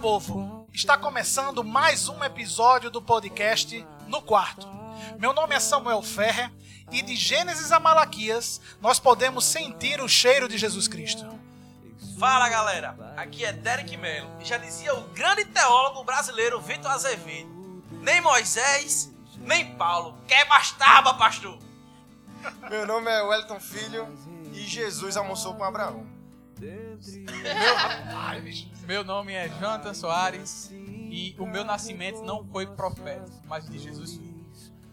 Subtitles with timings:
[0.00, 0.68] Povo!
[0.72, 4.68] Está começando mais um episódio do podcast No Quarto.
[5.18, 6.52] Meu nome é Samuel Ferrer
[6.92, 11.26] e de Gênesis a Malaquias nós podemos sentir o cheiro de Jesus Cristo.
[12.18, 17.82] Fala galera, aqui é Derek Mello e já dizia o grande teólogo brasileiro Vitor Azevedo:
[18.02, 21.58] nem Moisés, nem Paulo, quer bastava, pastor.
[22.68, 24.06] Meu nome é Wellington Filho
[24.52, 26.06] e Jesus almoçou com Abraão.
[26.58, 26.98] Meu
[29.04, 34.36] nome é Jonathan Soares e o meu nascimento não foi profeta, mas de Jesus Filho.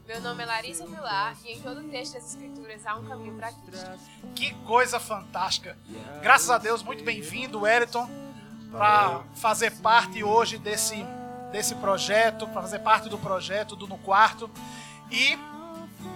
[0.07, 3.35] Meu nome é Larissa Vilar e em todo o texto das Escrituras há um caminho
[3.35, 3.89] para Cristo.
[4.35, 5.77] Que coisa fantástica!
[6.21, 8.09] Graças a Deus, muito bem-vindo, Wellington,
[8.71, 11.05] para fazer parte hoje desse,
[11.51, 14.49] desse projeto, para fazer parte do projeto do No Quarto
[15.09, 15.37] e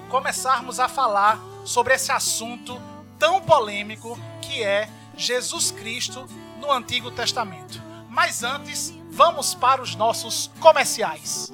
[0.09, 2.81] começarmos a falar sobre esse assunto
[3.17, 6.27] tão polêmico que é Jesus Cristo
[6.59, 7.81] no Antigo Testamento.
[8.09, 11.51] Mas antes, vamos para os nossos comerciais.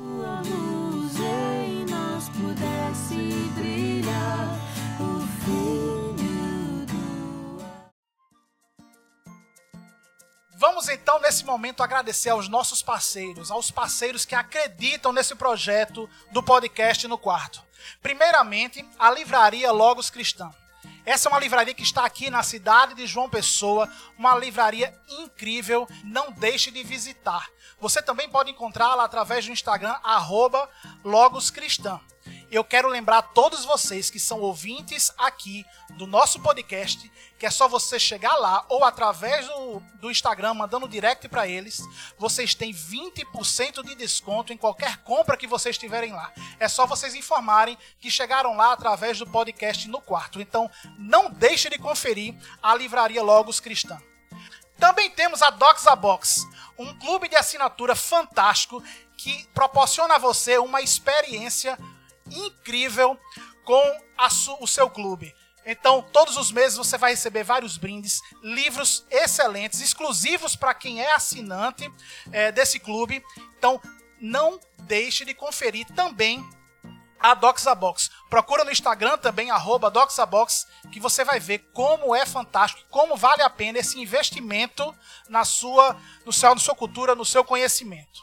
[10.56, 16.42] Vamos então, nesse momento, agradecer aos nossos parceiros, aos parceiros que acreditam nesse projeto do
[16.42, 17.62] podcast no quarto.
[18.02, 20.50] Primeiramente, a livraria Logos Cristã.
[21.06, 25.88] Essa é uma livraria que está aqui na cidade de João Pessoa, uma livraria incrível,
[26.04, 27.50] não deixe de visitar.
[27.80, 30.70] Você também pode encontrá-la através do Instagram, arroba
[31.04, 32.00] Logos Cristã.
[32.54, 35.66] Eu quero lembrar a todos vocês que são ouvintes aqui
[35.98, 40.88] do nosso podcast, que é só você chegar lá ou através do, do Instagram, mandando
[40.88, 41.82] direct para eles,
[42.16, 46.32] vocês têm 20% de desconto em qualquer compra que vocês tiverem lá.
[46.60, 50.40] É só vocês informarem que chegaram lá através do podcast no quarto.
[50.40, 50.70] Então,
[51.00, 54.00] não deixe de conferir a livraria Logos Cristã.
[54.78, 56.48] Também temos a Docs a Box,
[56.78, 58.84] um clube de assinatura fantástico
[59.18, 61.80] que proporciona a você uma experiência
[62.30, 63.18] incrível
[63.64, 64.28] com a
[64.60, 65.34] o seu clube.
[65.66, 71.14] Então, todos os meses você vai receber vários brindes, livros excelentes, exclusivos para quem é
[71.14, 71.90] assinante
[72.32, 73.24] eh, desse clube.
[73.58, 73.82] Então,
[74.20, 76.46] não deixe de conferir também
[77.24, 78.12] a Doxabox.
[78.30, 79.92] Procura no Instagram também, arroba
[80.92, 84.94] que você vai ver como é fantástico, como vale a pena esse investimento
[85.30, 85.96] na sua,
[86.26, 88.22] no seu, na sua cultura, no seu conhecimento.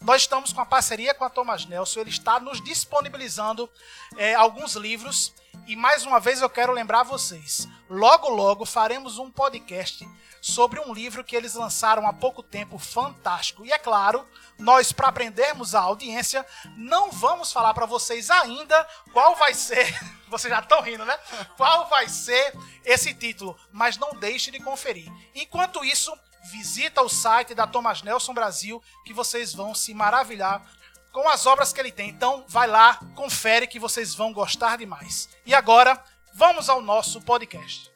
[0.00, 3.68] Nós estamos com a parceria com a Thomas Nelson, ele está nos disponibilizando
[4.16, 5.34] eh, alguns livros.
[5.66, 10.08] E mais uma vez eu quero lembrar vocês: logo, logo faremos um podcast
[10.40, 13.66] sobre um livro que eles lançaram há pouco tempo, fantástico.
[13.66, 14.26] E é claro,
[14.58, 19.86] nós, para aprendermos a audiência, não vamos falar para vocês ainda qual vai ser.
[20.28, 21.18] Vocês já estão rindo, né?
[21.56, 22.54] Qual vai ser
[22.84, 25.10] esse título, mas não deixe de conferir.
[25.34, 26.12] Enquanto isso,
[26.44, 30.62] visita o site da Thomas Nelson Brasil, que vocês vão se maravilhar
[31.12, 32.10] com as obras que ele tem.
[32.10, 35.28] Então, vai lá, confere que vocês vão gostar demais.
[35.44, 36.02] E agora,
[36.34, 37.90] vamos ao nosso podcast.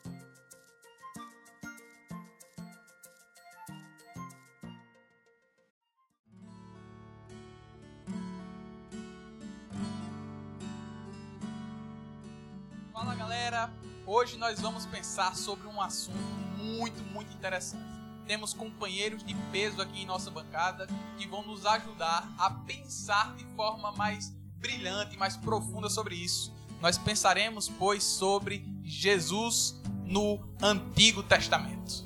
[12.92, 13.70] Fala galera,
[14.06, 16.16] hoje nós vamos pensar sobre um assunto
[16.56, 17.91] muito, muito interessante.
[18.26, 20.86] Temos companheiros de peso aqui em nossa bancada
[21.18, 26.54] que vão nos ajudar a pensar de forma mais brilhante, mais profunda sobre isso.
[26.80, 32.04] Nós pensaremos, pois, sobre Jesus no Antigo Testamento.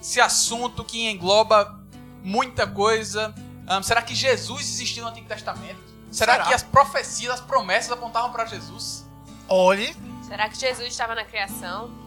[0.00, 1.82] Esse assunto que engloba
[2.22, 3.34] muita coisa.
[3.66, 5.82] Ahn, será que Jesus existiu no Antigo Testamento?
[6.10, 6.44] Será, Será?
[6.46, 9.04] que as profecias, as promessas apontavam para Jesus?
[9.48, 9.94] Olhe,
[10.26, 12.05] Será que Jesus estava na criação?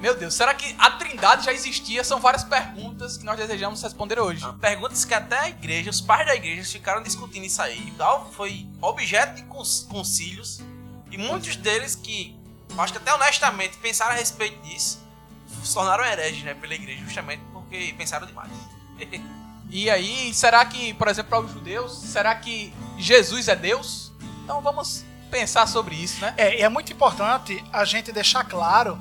[0.00, 2.04] Meu Deus, será que a Trindade já existia?
[2.04, 4.44] São várias perguntas que nós desejamos responder hoje.
[4.60, 7.92] Perguntas que até a igreja, os pais da igreja ficaram discutindo isso aí.
[7.96, 9.42] Tal, foi objeto de
[9.88, 10.60] concílios
[11.10, 12.38] e muitos deles que,
[12.76, 15.02] acho que até honestamente pensaram a respeito disso,
[15.64, 18.50] se tornaram hereges né, pela igreja, justamente porque pensaram demais.
[19.68, 24.12] E aí, será que, por exemplo, para os judeus, será que Jesus é Deus?
[24.44, 26.34] Então vamos pensar sobre isso, né?
[26.36, 28.96] É, e é muito importante a gente deixar claro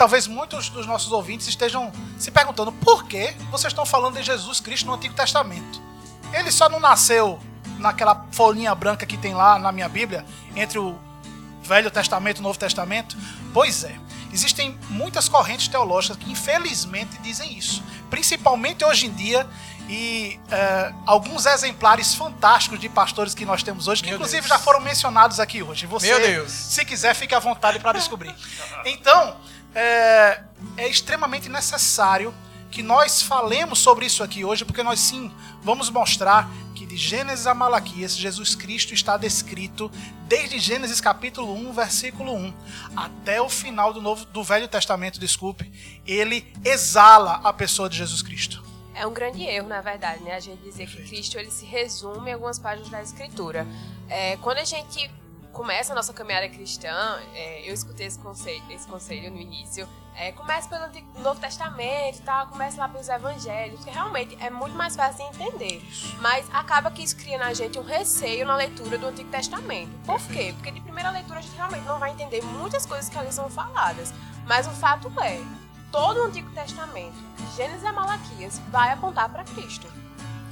[0.00, 4.58] talvez muitos dos nossos ouvintes estejam se perguntando por que vocês estão falando de Jesus
[4.58, 5.78] Cristo no Antigo Testamento.
[6.32, 7.38] Ele só não nasceu
[7.78, 10.24] naquela folhinha branca que tem lá na minha Bíblia,
[10.56, 10.98] entre o
[11.62, 13.14] Velho Testamento e o Novo Testamento?
[13.52, 13.94] Pois é.
[14.32, 17.82] Existem muitas correntes teológicas que infelizmente dizem isso.
[18.08, 19.46] Principalmente hoje em dia,
[19.86, 24.48] e é, alguns exemplares fantásticos de pastores que nós temos hoje, que Meu inclusive Deus.
[24.48, 25.84] já foram mencionados aqui hoje.
[25.84, 26.50] Você, Meu Deus.
[26.50, 28.34] se quiser, fique à vontade para descobrir.
[28.86, 29.36] Então,
[29.74, 30.42] é,
[30.76, 32.34] é extremamente necessário
[32.70, 35.30] que nós falemos sobre isso aqui hoje, porque nós sim
[35.62, 39.90] vamos mostrar que de Gênesis a Malaquias, Jesus Cristo está descrito
[40.28, 42.54] desde Gênesis capítulo 1, versículo 1,
[42.96, 45.70] até o final do, Novo, do Velho Testamento, desculpe,
[46.06, 48.62] ele exala a pessoa de Jesus Cristo.
[48.94, 50.34] É um grande erro, na verdade, né?
[50.34, 53.66] A gente dizer que Cristo ele se resume em algumas páginas da Escritura.
[54.08, 55.10] É, quando a gente
[55.52, 59.88] começa a nossa caminhada cristã, é, eu escutei esse conselho, esse conselho no início.
[60.14, 60.84] É, comece pelo
[61.22, 65.42] Novo Testamento e tal, comece lá pelos Evangelhos, porque realmente é muito mais fácil de
[65.42, 65.82] entender.
[66.20, 69.90] Mas acaba que isso cria na gente um receio na leitura do Antigo Testamento.
[70.04, 70.52] Por quê?
[70.54, 73.48] Porque de primeira leitura a gente realmente não vai entender muitas coisas que ali são
[73.48, 74.12] faladas.
[74.46, 75.40] Mas o fato é,
[75.90, 77.16] todo o Antigo Testamento,
[77.56, 79.86] Gênesis a Malaquias, vai apontar para Cristo.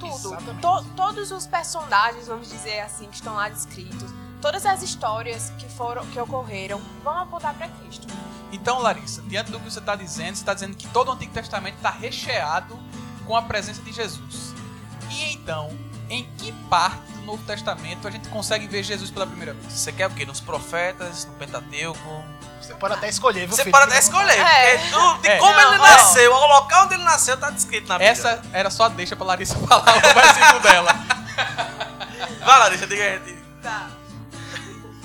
[0.00, 0.36] Tudo.
[0.62, 5.68] To- todos os personagens, vamos dizer assim, que estão lá descritos, todas as histórias que
[5.68, 8.06] foram que ocorreram vão apontar para Cristo.
[8.52, 11.32] Então, Larissa, diante do que você está dizendo, você está dizendo que todo o Antigo
[11.32, 12.78] Testamento está recheado
[13.26, 14.54] com a presença de Jesus.
[15.10, 15.70] E então,
[16.08, 19.70] em que parte do Novo Testamento a gente consegue ver Jesus pela primeira vez?
[19.72, 20.24] Você quer o quê?
[20.24, 22.24] Nos profetas, no Pentateuco?
[22.60, 23.72] Você pode até escolher, viu, Você filho?
[23.72, 24.76] pode até escolher, É.
[24.90, 25.38] do- de É.
[25.38, 28.10] como Não, ele nasceu, o local onde ele nasceu tá descrito na Bíblia.
[28.12, 30.92] Essa era só a deixa pra Larissa falar o versículo dela.
[32.44, 33.38] Vai eu diga a gente.
[33.62, 33.88] Tá.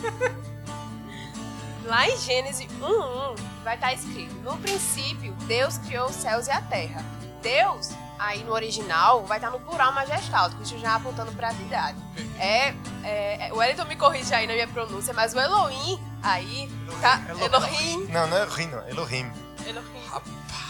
[1.85, 6.61] Lá em Gênesis 1:1 vai estar escrito: No princípio, Deus criou os céus e a
[6.61, 7.03] terra.
[7.41, 11.97] Deus, aí no original, vai estar no plural majestático, isso já apontando para a divindade.
[12.39, 12.73] É,
[13.03, 16.71] é, é- o Wellington me corrige aí na minha pronúncia, mas o Elohim aí
[17.01, 19.29] tá Elohim, Não, não é Rino, é Elohim.
[19.65, 20.03] Elohim.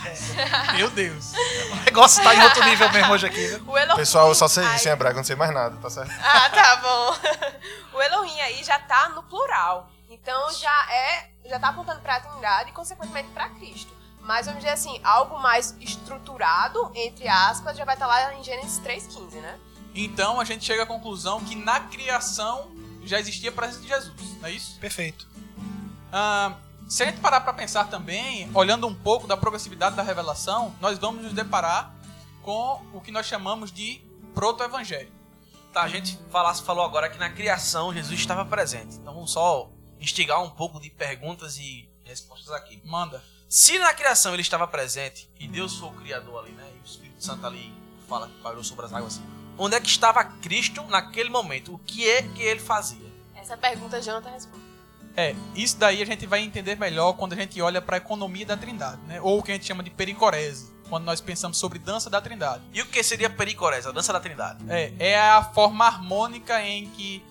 [0.76, 1.34] Meu Deus.
[1.72, 3.64] O negócio tá em outro nível mesmo hoje aqui, viu?
[3.68, 3.96] O Elohim.
[3.98, 6.12] Pessoal, eu só sei isso em hebraico, não sei mais nada, tá certo?
[6.22, 7.18] Ah, tá bom.
[7.98, 9.90] o Elohim aí já tá no plural.
[10.10, 13.92] Então já é, já tá apontando para a Trindade e consequentemente para Cristo.
[14.22, 18.80] Mas vamos dizer assim, algo mais estruturado, entre aspas, já vai estar lá em Gênesis
[18.80, 19.60] 3:15, né?
[19.94, 22.72] Então a gente chega à conclusão que na criação
[23.04, 24.80] já existia a presença de Jesus, não é isso?
[24.80, 25.28] Perfeito.
[26.12, 26.54] Ah,
[26.94, 31.00] se a gente parar para pensar também, olhando um pouco da progressividade da revelação, nós
[31.00, 31.92] vamos nos deparar
[32.44, 34.00] com o que nós chamamos de
[34.36, 35.12] proto-evangelho.
[35.74, 38.98] Tá, a gente falasse, falou agora que na criação Jesus estava presente.
[38.98, 42.80] Então vamos só instigar um pouco de perguntas e respostas aqui.
[42.86, 43.24] Manda.
[43.50, 46.72] Se na criação ele estava presente e Deus foi o criador ali, né?
[46.76, 47.74] E o Espírito Santo ali
[48.08, 49.20] fala que parou sobre as águas.
[49.58, 51.74] Onde é que estava Cristo naquele momento?
[51.74, 53.12] O que é que ele fazia?
[53.34, 54.63] Essa pergunta Jonathan responde.
[55.16, 58.46] É, isso daí a gente vai entender melhor quando a gente olha para a economia
[58.46, 59.22] da Trindade, né?
[59.22, 62.64] Ou o que a gente chama de pericorese, quando nós pensamos sobre dança da Trindade.
[62.74, 64.64] E o que seria pericorese, a dança da Trindade?
[64.68, 67.24] É, é a forma harmônica em que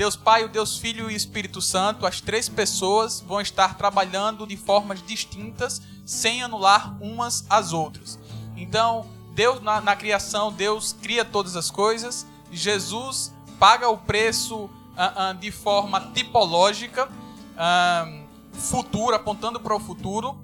[0.00, 4.46] Deus Pai, o Deus Filho e o Espírito Santo, as três pessoas, vão estar trabalhando
[4.46, 8.18] de formas distintas, sem anular umas às outras.
[8.56, 12.26] Então, Deus na, na criação, Deus cria todas as coisas.
[12.50, 14.70] Jesus paga o preço
[15.00, 17.08] ah, ah, de forma tipológica,
[17.56, 18.06] ah,
[18.52, 20.38] futuro, apontando para o futuro.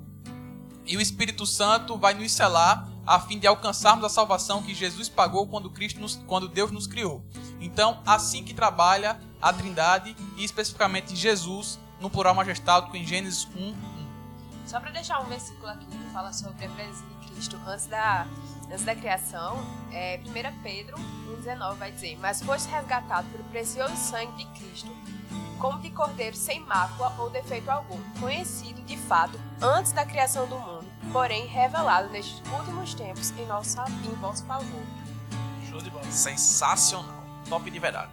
[0.86, 5.10] E o Espírito Santo vai nos selar a fim de alcançarmos a salvação que Jesus
[5.10, 7.22] pagou quando Cristo nos, quando Deus nos criou.
[7.60, 13.60] Então, assim que trabalha a Trindade e especificamente Jesus no plural majestático em Gênesis 1,
[13.60, 13.74] 1.
[14.64, 17.04] Só para deixar um versículo aqui que fala sobre a presença
[17.66, 18.26] antes da,
[18.70, 19.56] antes da criação,
[19.92, 20.96] é, 1 Pedro
[21.44, 24.90] 1,19 vai dizer: Mas foste resgatado pelo precioso sangue de Cristo,
[25.58, 30.58] como de cordeiro sem mácula ou defeito algum, conhecido de fato antes da criação do
[30.58, 34.82] mundo, porém revelado nestes últimos tempos em, nosso, em vosso favor.
[35.68, 36.04] Show de bola.
[36.10, 37.24] Sensacional.
[37.48, 38.10] Top de verdade.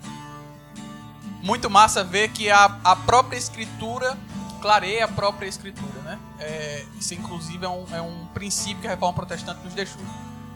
[1.41, 4.17] Muito massa ver que a, a própria Escritura
[4.63, 6.17] clareia a própria Escritura, né?
[6.39, 10.01] É, isso, inclusive, é um, é um princípio que a Reforma Protestante nos deixou.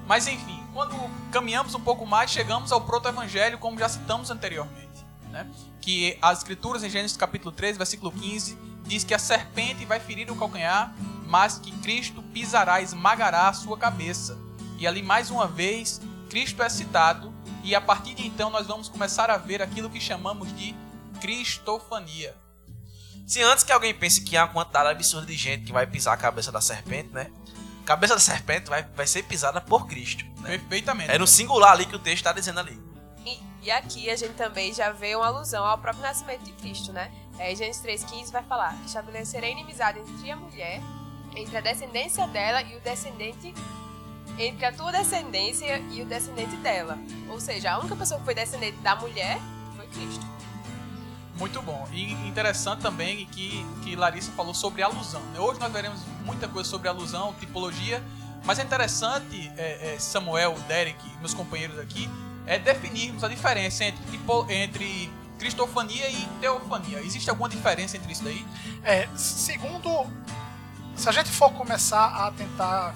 [0.07, 0.95] Mas, enfim, quando
[1.29, 5.05] caminhamos um pouco mais, chegamos ao proto-evangelho, como já citamos anteriormente.
[5.29, 5.45] Né?
[5.81, 10.31] Que as Escrituras, em Gênesis capítulo 3, versículo 15, diz que a serpente vai ferir
[10.31, 10.95] o calcanhar,
[11.25, 14.37] mas que Cristo pisará, esmagará a sua cabeça.
[14.79, 15.99] E ali, mais uma vez,
[16.29, 19.99] Cristo é citado, e a partir de então nós vamos começar a ver aquilo que
[19.99, 20.73] chamamos de
[21.19, 22.46] cristofania.
[23.27, 26.13] Se antes que alguém pense que há uma quantidade absurda de gente que vai pisar
[26.13, 27.29] a cabeça da serpente, né?
[27.83, 30.23] A cabeça da serpente vai, vai ser pisada por Cristo.
[30.39, 30.51] Né?
[30.51, 31.11] Perfeitamente.
[31.11, 32.81] É no singular ali que o texto está dizendo ali.
[33.25, 36.93] E, e aqui a gente também já vê uma alusão ao próprio nascimento de Cristo,
[36.93, 37.11] né?
[37.37, 40.81] É, Gênesis 3,15 vai falar: estabelecerei inimizade entre a mulher,
[41.35, 43.53] entre a descendência dela e o descendente.
[44.39, 46.97] Entre a tua descendência e o descendente dela.
[47.29, 49.37] Ou seja, a única pessoa que foi descendente da mulher
[49.75, 50.25] foi Cristo.
[51.39, 51.87] Muito bom.
[51.91, 55.21] E interessante também que, que Larissa falou sobre alusão.
[55.33, 55.39] né?
[55.39, 58.03] Hoje nós veremos muita coisa sobre alusão, tipologia,
[58.43, 62.09] Mas é interessante, é, é, Samuel, Derek, meus companheiros aqui,
[62.45, 66.99] é definirmos a diferença entre, tipo, entre cristofania e teofania.
[67.01, 68.45] Existe alguma diferença entre isso daí?
[68.83, 70.07] É, segundo,
[70.95, 72.95] se a gente for começar a tentar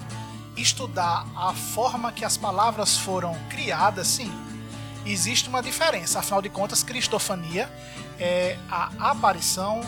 [0.55, 4.31] estudar a forma que as palavras foram criadas, sim,
[5.05, 6.19] existe uma diferença.
[6.19, 7.71] Afinal de contas, cristofania
[8.19, 9.81] é a aparição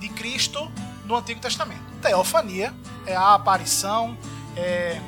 [0.00, 0.70] de Cristo
[1.04, 1.82] no Antigo Testamento.
[2.02, 2.74] Teofania
[3.06, 4.16] é a aparição
[4.56, 5.00] é,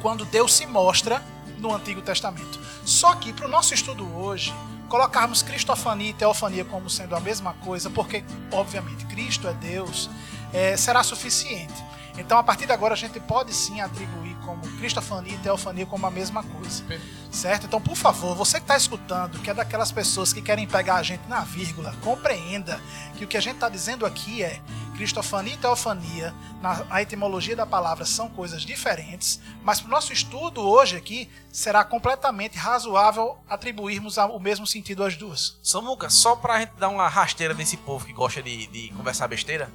[0.00, 1.22] quando Deus se mostra
[1.58, 2.60] no Antigo Testamento.
[2.84, 4.54] Só que para o nosso estudo hoje,
[4.88, 10.08] colocarmos cristofania e teofania como sendo a mesma coisa, porque obviamente Cristo é Deus,
[10.52, 11.74] é, será suficiente.
[12.18, 16.06] Então a partir de agora a gente pode sim atribuir como cristofania e teofania como
[16.06, 16.82] a mesma coisa.
[17.30, 17.66] Certo?
[17.66, 21.02] Então, por favor, você que está escutando, que é daquelas pessoas que querem pegar a
[21.02, 22.80] gente na vírgula, compreenda
[23.18, 24.60] que o que a gente está dizendo aqui é
[24.96, 30.10] cristofania e teofania, na, na etimologia da palavra, são coisas diferentes, mas para o nosso
[30.12, 35.58] estudo hoje aqui, será completamente razoável atribuirmos a- o mesmo sentido às duas.
[35.62, 39.70] Samuca, só pra gente dar uma rasteira nesse povo que gosta de, de conversar besteira,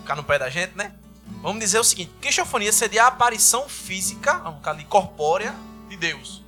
[0.00, 0.92] ficar no pé da gente, né?
[1.42, 5.54] Vamos dizer o seguinte: cristofania seria a aparição física, ali, corpórea
[5.88, 6.42] de Deus.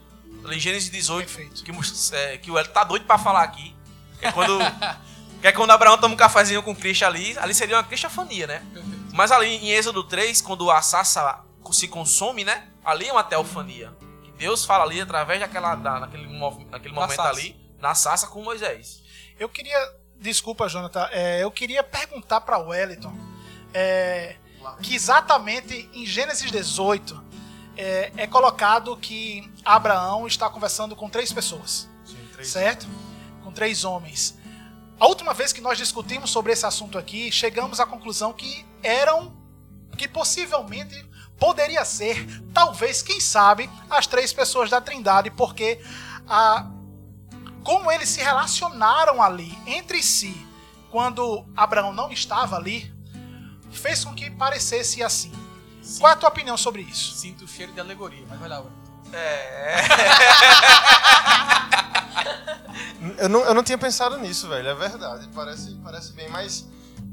[0.44, 1.64] Ali em Gênesis 18, Perfeito.
[1.64, 3.74] que, é, que o Hélio tá doido pra falar aqui.
[4.18, 4.58] Que é quando,
[5.40, 8.62] que é quando Abraão toma um cafezinho com Cristo ali, ali seria uma cristofania, né?
[9.12, 11.40] Mas ali em Êxodo 3, quando a sassa
[11.72, 12.68] se consome, né?
[12.84, 13.92] Ali é uma teofania.
[14.24, 16.26] Que Deus fala ali através daquela, da, daquele,
[16.70, 17.30] daquele Da momento sarça.
[17.40, 19.02] ali, na sassa com Moisés.
[19.38, 19.78] Eu queria.
[20.18, 21.08] Desculpa, Jonathan.
[21.10, 23.12] é, eu queria perguntar para Wellington
[23.74, 24.36] é,
[24.82, 27.22] que exatamente em Gênesis 18
[27.76, 31.88] é, é colocado que Abraão está conversando com três pessoas,
[32.42, 32.86] certo?
[33.42, 34.38] Com três homens.
[34.98, 39.36] A última vez que nós discutimos sobre esse assunto aqui, chegamos à conclusão que eram,
[39.96, 40.94] que possivelmente
[41.38, 45.80] poderia ser, talvez, quem sabe, as três pessoas da Trindade, porque
[46.28, 46.70] a,
[47.64, 50.46] como eles se relacionaram ali entre si
[50.90, 52.91] quando Abraão não estava ali,
[53.72, 55.32] fez com que parecesse assim.
[55.98, 57.14] Qual é a tua opinião sobre isso?
[57.14, 58.92] Sinto o cheiro de alegoria, mas vai lá, Wellington.
[63.18, 64.68] Eu não, eu não tinha pensado nisso, velho.
[64.68, 65.28] É verdade.
[65.34, 66.66] Parece, parece bem, mas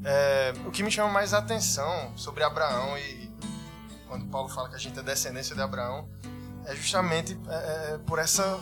[0.03, 3.29] é, o que me chama mais a atenção sobre Abraão e
[4.07, 6.07] quando Paulo fala que a gente é descendência de Abraão
[6.65, 8.59] é justamente é, é, por essa.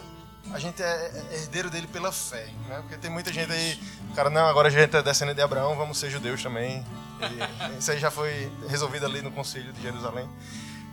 [0.54, 2.78] A gente é é herdeiro dele pela fé, né?
[2.82, 3.78] Porque tem muita gente aí,
[4.16, 6.86] cara, não, agora a gente é descendente de Abraão, vamos ser judeus também.
[7.22, 10.30] E isso aí já foi resolvido ali no Concílio de Jerusalém.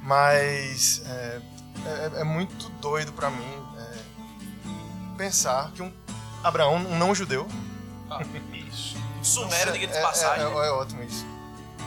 [0.03, 1.41] Mas é,
[1.87, 5.93] é, é muito doido pra mim é, pensar que um
[6.43, 7.49] Abraão, um não judeu,
[8.69, 8.97] Isso.
[9.23, 10.45] Sumério, diga de é, passagem.
[10.45, 11.25] É, é, é ótimo isso.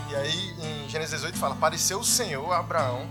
[0.09, 3.07] E aí em Gênesis 18 fala: Apareceu o Senhor a Abraão.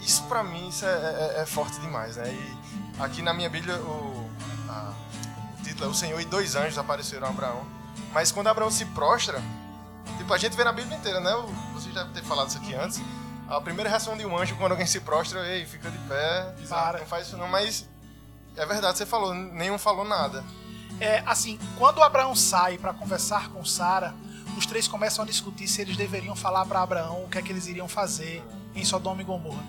[0.00, 2.28] Isso pra mim isso é, é- é forte demais, né?
[2.32, 4.30] E aqui na minha Bíblia o,
[4.68, 4.92] a-
[5.58, 7.66] o título é: O Senhor e dois anjos apareceram a Abraão.
[8.12, 9.42] Mas quando Abraão se prostra,
[10.26, 11.30] tipo, a gente vê na Bíblia inteira, né?
[11.72, 13.00] Você já deve ter falado isso aqui antes.
[13.48, 16.66] A primeira reação de um anjo quando alguém se prostra, ei, fica de pé, ah,
[16.68, 16.98] Para.
[16.98, 17.88] não faz isso não, mas
[18.56, 20.44] é verdade, você falou, nenhum falou nada.
[20.98, 24.14] É, assim, quando Abraão sai para conversar com Sara,
[24.58, 27.52] os três começam a discutir se eles deveriam falar para Abraão o que é que
[27.52, 28.42] eles iriam fazer
[28.74, 29.62] em Sodoma e Gomorra.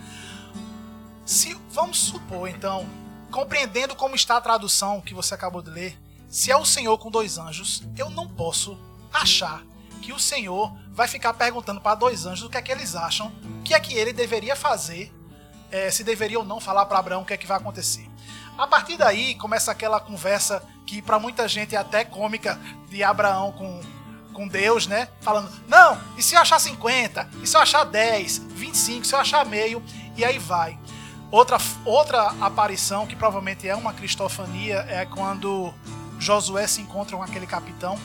[1.24, 2.88] Se vamos supor, então,
[3.30, 7.12] compreendendo como está a tradução que você acabou de ler, se é o Senhor com
[7.12, 8.76] dois anjos, eu não posso
[9.14, 9.62] achar
[10.08, 13.28] que o Senhor vai ficar perguntando para dois anjos o que é que eles acham,
[13.60, 15.14] o que é que ele deveria fazer,
[15.70, 18.10] é, se deveria ou não falar para Abraão o que é que vai acontecer.
[18.58, 22.58] A partir daí começa aquela conversa que para muita gente é até cômica
[22.90, 23.82] de Abraão com,
[24.32, 25.10] com Deus, né?
[25.20, 27.30] Falando, não, e se eu achar 50?
[27.44, 28.38] E se eu achar 10?
[28.38, 29.06] 25?
[29.06, 29.84] Se eu achar meio?
[30.16, 30.80] E aí vai.
[31.30, 35.74] Outra, outra aparição, que provavelmente é uma cristofania, é quando
[36.18, 38.00] Josué se encontra com aquele capitão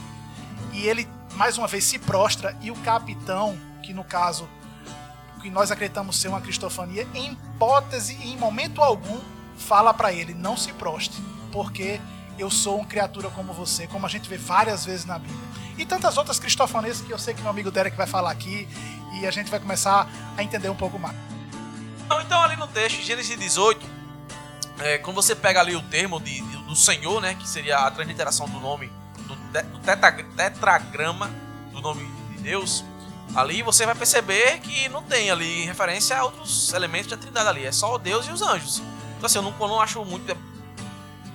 [0.72, 1.06] e ele,
[1.42, 4.48] mais uma vez, se prostra e o capitão, que no caso,
[5.40, 9.18] que nós acreditamos ser uma cristofania, em hipótese e em momento algum,
[9.58, 11.20] fala para ele, não se prostre,
[11.50, 12.00] porque
[12.38, 15.36] eu sou uma criatura como você, como a gente vê várias vezes na Bíblia.
[15.76, 18.68] E tantas outras cristofanias que eu sei que meu amigo Derek vai falar aqui
[19.14, 21.16] e a gente vai começar a entender um pouco mais.
[22.04, 23.84] Então, então, ali no texto, Gênesis 18,
[24.78, 28.48] é, quando você pega ali o termo de- do Senhor, né, que seria a transliteração
[28.48, 28.92] do nome,
[29.52, 29.78] do,
[30.36, 31.30] tetragrama
[31.72, 32.84] do nome de Deus,
[33.34, 37.66] ali você vai perceber que não tem ali referência a outros elementos da Trindade ali,
[37.66, 38.82] é só Deus e os anjos.
[39.16, 40.36] Então assim, eu não, eu não acho muito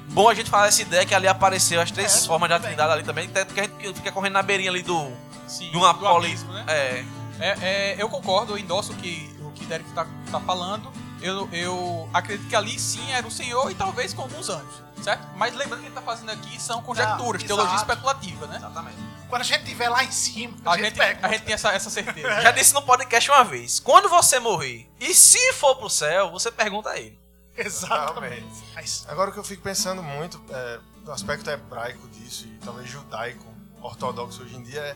[0.09, 2.59] bom a gente falar essa ideia que ali apareceu as três É, formas da.
[2.59, 5.11] Trindade ali também, até porque a gente fica correndo na beirinha ali do,
[5.47, 6.27] Sim, de uma do poli...
[6.27, 6.65] abismo, né?
[6.67, 7.05] É,
[7.39, 11.47] É, é, eu concordo, eu endosso o que, o que Derek está tá falando, eu,
[11.51, 15.27] eu acredito que ali sim era o Senhor e talvez com alguns anjos, certo?
[15.35, 17.91] Mas lembrando que ele está fazendo aqui são conjecturas, Ah, teologia exato.
[17.91, 18.57] especulativa, né?
[18.57, 18.97] Exatamente.
[19.29, 21.27] Quando a gente estiver lá em cima, A gente, pega.
[21.27, 22.29] a gente tem essa, essa certeza.
[22.41, 26.49] Já disse no podcast uma vez: quando você morrer e se for pro céu, você
[26.51, 27.19] pergunta a ele.
[27.57, 28.63] Exatamente.
[28.75, 32.89] Mas, Agora o que eu fico pensando muito é, do aspecto hebraico disso e talvez
[32.89, 33.43] judaico,
[33.81, 34.95] ortodoxo hoje em dia é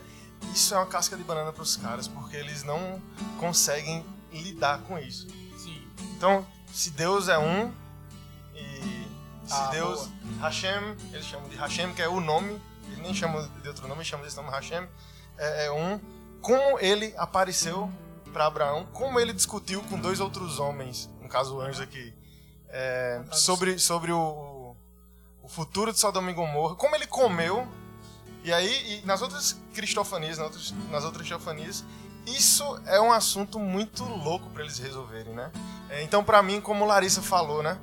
[0.53, 2.99] isso é uma casca de banana para os caras porque eles não
[3.39, 5.27] conseguem lidar com isso.
[5.57, 5.87] Sim.
[6.17, 7.71] Então, se Deus é um
[9.45, 13.49] se Ah, Deus Hashem, eles chamam de Hashem que é o nome, ele nem chama
[13.61, 14.87] de outro nome, eles chamam desse nome Hashem,
[15.37, 15.99] é, é um.
[16.41, 17.91] Como ele apareceu
[18.33, 22.13] para Abraão, como ele discutiu com dois outros homens, no caso anjos aqui,
[22.69, 24.75] é, sobre, sobre o,
[25.43, 27.67] o futuro de Sodoma e Gomorra, como ele comeu,
[28.43, 31.83] e aí, e nas outras cristofanias, nas outras, nas outras teofanias,
[32.25, 35.51] isso é um assunto muito louco para eles resolverem, né?
[35.89, 37.77] É, então, para mim, como Larissa falou, né?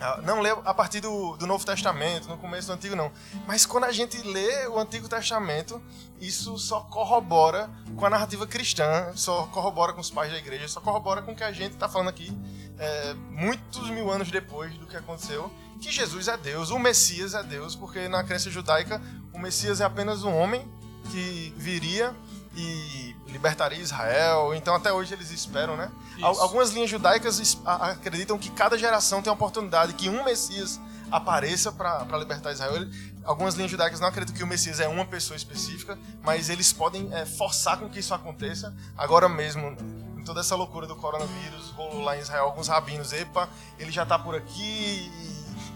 [0.00, 3.10] Ah, Não lê a partir do, do Novo Testamento, no começo do Antigo, não.
[3.46, 5.82] Mas quando a gente lê o Antigo Testamento,
[6.20, 10.80] isso só corrobora com a narrativa cristã, só corrobora com os pais da igreja, só
[10.80, 12.36] corrobora com o que a gente está falando aqui
[12.78, 15.50] é, muitos mil anos depois do que aconteceu,
[15.80, 19.00] que Jesus é Deus, o Messias é Deus, porque na crença judaica
[19.32, 20.66] o Messias é apenas um homem
[21.10, 22.14] que viria
[22.60, 24.52] e libertaria Israel.
[24.54, 25.90] Então até hoje eles esperam, né?
[26.22, 26.40] Al- Isso.
[26.42, 32.04] Algumas linhas judaicas acreditam que cada geração tem a oportunidade que um Messias apareça para
[32.18, 32.86] libertar Israel.
[33.24, 37.08] Algumas linhas judaicas não acreditam que o Messias é uma pessoa específica, mas eles podem
[37.14, 38.74] é, forçar com que isso aconteça.
[38.96, 39.76] Agora mesmo,
[40.16, 43.48] em toda essa loucura do coronavírus, rolou lá em Israel alguns rabinos, epa,
[43.78, 45.10] ele já tá por aqui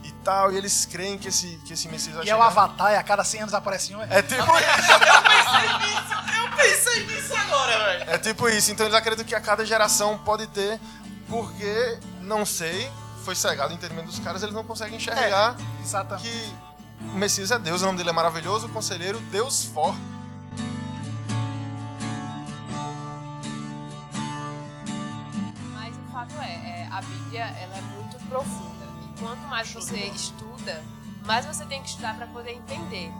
[0.04, 2.38] e, e tal, e eles creem que esse, que esse Messias vai e é o
[2.38, 2.46] chegar.
[2.48, 4.02] Avatar, e a cada 100 anos aparece um.
[4.02, 6.41] É tipo Eu pensei nisso
[7.52, 8.10] agora, velho.
[8.10, 8.70] É tipo isso.
[8.72, 10.80] Então eles acreditam que a cada geração pode ter,
[11.28, 12.90] porque, não sei,
[13.24, 16.28] foi cegado o entendimento dos caras, eles não conseguem enxergar Exatamente.
[16.28, 16.54] que
[17.00, 20.00] o Messias é Deus, o nome dele é maravilhoso, o conselheiro, Deus forte.
[25.72, 28.84] Mas o fato é, é, a Bíblia ela é muito profunda.
[29.04, 30.82] E quanto mais você estuda,
[31.24, 33.12] mais você tem que estudar para poder entender.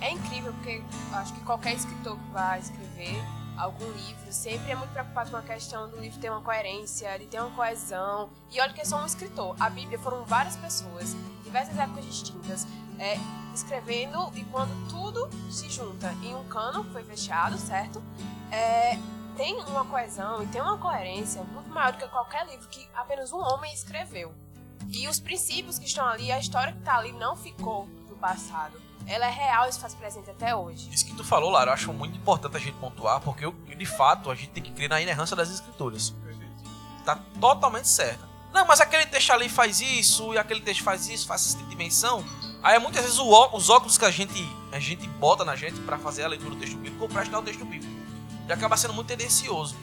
[0.00, 0.82] É incrível porque
[1.12, 3.20] acho que qualquer escritor que vai escrever
[3.58, 7.26] algum livro sempre é muito preocupado com a questão do livro ter uma coerência, ele
[7.26, 8.30] ter uma coesão.
[8.50, 9.56] E olha que é só um escritor.
[9.58, 12.66] A Bíblia foram várias pessoas, diversas épocas distintas,
[12.98, 13.16] é,
[13.52, 18.00] escrevendo e quando tudo se junta em um cano que foi fechado, certo?
[18.52, 18.96] É,
[19.36, 23.32] tem uma coesão e tem uma coerência muito maior do que qualquer livro que apenas
[23.32, 24.32] um homem escreveu.
[24.90, 28.87] E os princípios que estão ali, a história que está ali não ficou do passado.
[29.08, 30.90] Ela é real e se faz presente até hoje.
[30.92, 34.30] Isso que tu falou, Lara, eu acho muito importante a gente pontuar, porque de fato
[34.30, 36.14] a gente tem que crer na inerrância das escrituras.
[37.06, 38.28] Tá totalmente certa.
[38.52, 42.22] Não, mas aquele texto ali faz isso, e aquele texto faz isso, faz essa dimensão.
[42.62, 46.24] Aí muitas vezes os óculos que a gente, a gente bota na gente pra fazer
[46.24, 47.92] a leitura do texto bíblico ou pra estudar o texto bíblico.
[48.46, 49.74] E acaba sendo muito tendencioso.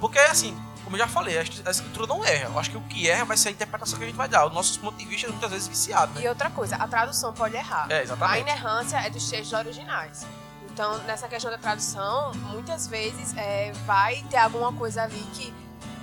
[0.00, 2.46] Porque, assim, como eu já falei, a a escritura não erra.
[2.50, 4.46] Eu acho que o que erra vai ser a interpretação que a gente vai dar.
[4.46, 6.22] Os nossos pontos de vista muitas vezes viciados, né?
[6.22, 7.86] E outra coisa, a tradução pode errar.
[7.90, 8.40] É, A exatamente.
[8.40, 10.26] inerrância é dos textos originais.
[10.70, 15.52] Então, nessa questão da tradução, muitas vezes é, vai ter alguma coisa ali que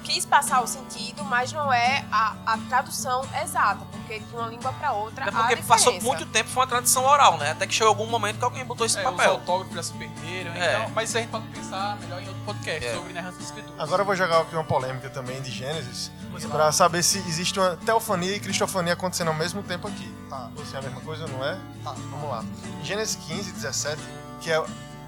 [0.09, 4.73] quis passar o sentido, mas não é a, a tradução exata, porque de uma língua
[4.73, 7.51] para outra há porque passou muito tempo, foi uma tradição oral, né?
[7.51, 9.31] Até que chegou algum momento que alguém botou esse É, os papel.
[9.33, 10.79] autógrafos já se perderam, É.
[10.79, 12.95] então, mas isso a gente pode pensar melhor em outro podcast É.
[12.95, 13.83] sobre da escritura.
[13.83, 16.11] Agora eu vou jogar aqui uma polêmica também de Gênesis,
[16.49, 20.11] pra saber se existe uma teofania e cristofania acontecendo ao mesmo tempo aqui.
[20.29, 20.49] Tá.
[20.57, 21.53] Ou se é a mesma coisa, não é?
[21.83, 22.43] Tá, vamos lá.
[22.81, 24.01] Em Gênesis 15, 17,
[24.41, 24.63] que é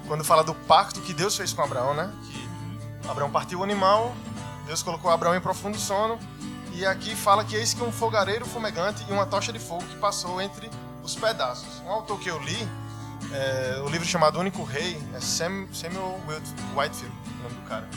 [0.06, 2.12] quando fala do pacto que Deus fez com Abraão, né?
[2.30, 4.14] Que Abraão partiu o animal,
[4.66, 6.18] Deus colocou Abraão em profundo sono,
[6.72, 9.96] e aqui fala que eis que um fogareiro fumegante e uma tocha de fogo que
[9.96, 10.70] passou entre
[11.02, 11.80] os pedaços.
[11.84, 12.68] Um autor que eu li,
[13.32, 17.88] é, o livro chamado Único Rei, é Sam, Samuel Whit- Whitefield, o nome do cara.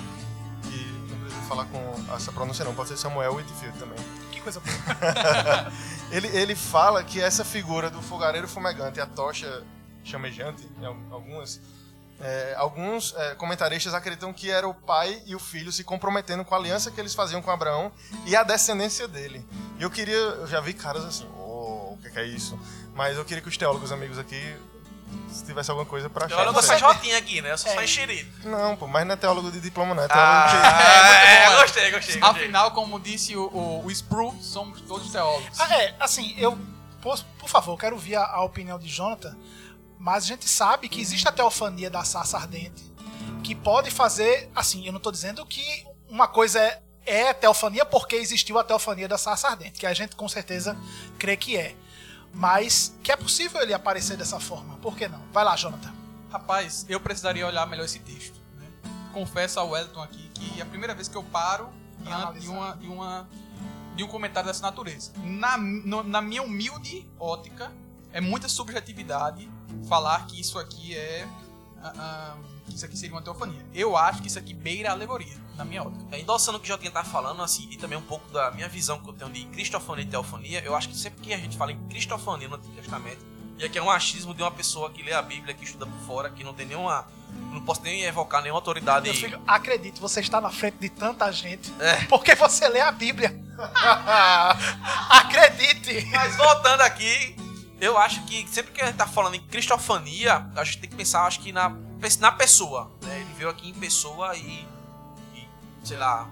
[0.63, 3.97] Que não precisa falar com essa pronúncia não, pode ser Samuel Whitefield também.
[4.31, 5.71] Que coisa boa.
[6.11, 9.63] Ele, ele fala que essa figura do fogareiro fumegante e a tocha
[10.03, 10.69] chamejante,
[11.11, 11.59] algumas,
[12.21, 16.55] é, alguns é, comentaristas acreditam que era o pai e o filho se comprometendo com
[16.55, 17.91] a aliança que eles faziam com Abraão
[18.25, 19.45] e a descendência dele.
[19.77, 22.57] E eu queria, eu já vi caras assim, oh, o que, é isso?
[22.93, 24.55] Mas eu queria que os teólogos amigos aqui,
[25.29, 26.47] se tivesse alguma coisa pra achar.
[26.47, 27.51] Essa jotinha aqui, né?
[27.51, 28.29] Eu sou só enxerido.
[28.47, 30.03] Não, pô, mas não é teólogo de diploma, não.
[30.03, 31.27] É teólogo Ah, que...
[31.27, 32.43] é, bom, gostei, gostei, gostei.
[32.43, 35.59] Afinal, como disse o, o, o Spru, somos todos teólogos.
[35.59, 36.57] Ah, é, assim, eu,
[37.01, 39.35] por, por favor, quero ouvir a, a opinião de Jonathan,
[39.99, 42.83] mas a gente sabe que existe a teofania da sarça ardente,
[43.43, 48.15] que pode fazer, assim, eu não tô dizendo que uma coisa é é teofania porque
[48.15, 50.75] existiu a teofania da sarça ardente, que a gente com certeza
[51.19, 51.75] crê que é.
[52.33, 54.75] Mas que é possível ele aparecer dessa forma.
[54.77, 55.21] Por que não?
[55.31, 55.93] Vai lá, Jonathan.
[56.31, 58.39] Rapaz, eu precisaria olhar melhor esse texto.
[58.57, 58.65] né?
[59.13, 61.69] Confesso ao Wellington aqui que é a primeira vez que eu paro
[62.03, 62.49] analisar.
[62.51, 63.29] uma, uma,
[63.95, 65.11] de um comentário dessa natureza.
[65.23, 67.71] Na, no- na minha humilde ótica,
[68.11, 69.47] é muita subjetividade
[69.87, 71.27] falar que isso aqui é.
[71.83, 73.63] ah, que isso aqui seria uma teofania.
[73.73, 76.03] Eu acho que isso aqui beira a alegoria, na minha ótica.
[76.11, 78.67] É, endossando o que o Jotinha tá falando, assim, e também um pouco da minha
[78.67, 81.55] visão que eu tenho de cristofania e teofania, eu acho que sempre que a gente
[81.57, 83.23] fala em cristofania no Antigo Testamento,
[83.57, 85.99] e aqui é um achismo de uma pessoa que lê a Bíblia, que estuda por
[86.05, 87.07] fora, que não tem nenhuma.
[87.51, 89.05] Não posso nem evocar nenhuma autoridade.
[89.05, 92.03] Meu filho, acredite, você está na frente de tanta gente É.
[92.05, 93.41] porque você lê a Bíblia.
[95.09, 96.05] acredite!
[96.11, 97.35] Mas voltando aqui,
[97.79, 100.95] eu acho que sempre que a gente tá falando em cristofania, a gente tem que
[100.95, 101.75] pensar, acho que na,
[102.19, 102.91] na pessoa.
[103.03, 103.19] né?
[103.21, 104.67] Ele veio aqui em pessoa e,
[105.33, 105.47] e,
[105.83, 106.27] sei lá,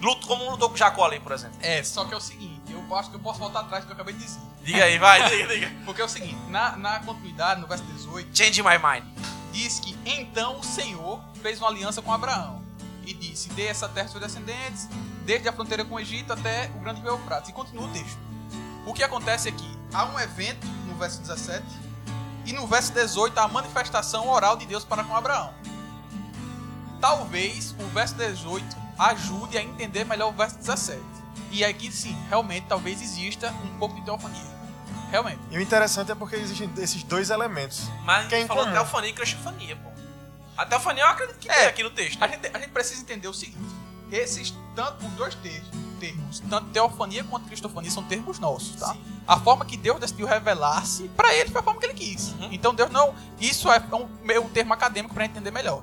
[0.00, 1.56] luto como lutou com Jacó ali, por exemplo.
[1.60, 3.92] É, só que é o seguinte, eu acho que eu posso voltar atrás do que
[3.92, 4.40] eu acabei de dizer.
[4.62, 5.72] Diga aí, vai, diga, diga.
[5.84, 9.04] Porque é o seguinte, na, na continuidade, no verso 18, Change my mind.
[9.52, 12.62] diz que então o Senhor fez uma aliança com Abraão
[13.06, 14.88] e disse: Dê essa terra aos seus descendentes,
[15.26, 17.50] desde a fronteira com o Egito até o grande rio Eufrates.
[17.50, 18.18] E continua o texto.
[18.86, 21.64] O que acontece é que há um evento no verso 17
[22.44, 25.54] e no verso 18 há a manifestação oral de Deus para com Abraão.
[27.00, 28.64] Talvez o verso 18
[28.98, 31.00] ajude a entender melhor o verso 17.
[31.50, 34.54] E aqui sim, realmente talvez exista um pouco de teofania.
[35.10, 35.40] Realmente.
[35.50, 37.88] E o interessante é porque existem esses dois elementos.
[38.04, 39.90] Mas Que é falou teofania e cristofania, pô.
[40.56, 41.54] A teofania eu acredito que É.
[41.54, 42.22] tem aqui no texto.
[42.22, 43.70] A gente, a gente precisa entender o seguinte:
[44.10, 45.68] esses tanto os dois termos,
[46.00, 48.92] termos, tanto teofania quanto cristofania, são termos nossos, tá?
[48.92, 49.04] Sim.
[49.26, 52.28] A forma que Deus decidiu revelar-se para ele foi a forma que ele quis.
[52.32, 52.48] Uhum.
[52.52, 55.82] Então Deus não, isso é um, meio termo acadêmico para entender melhor.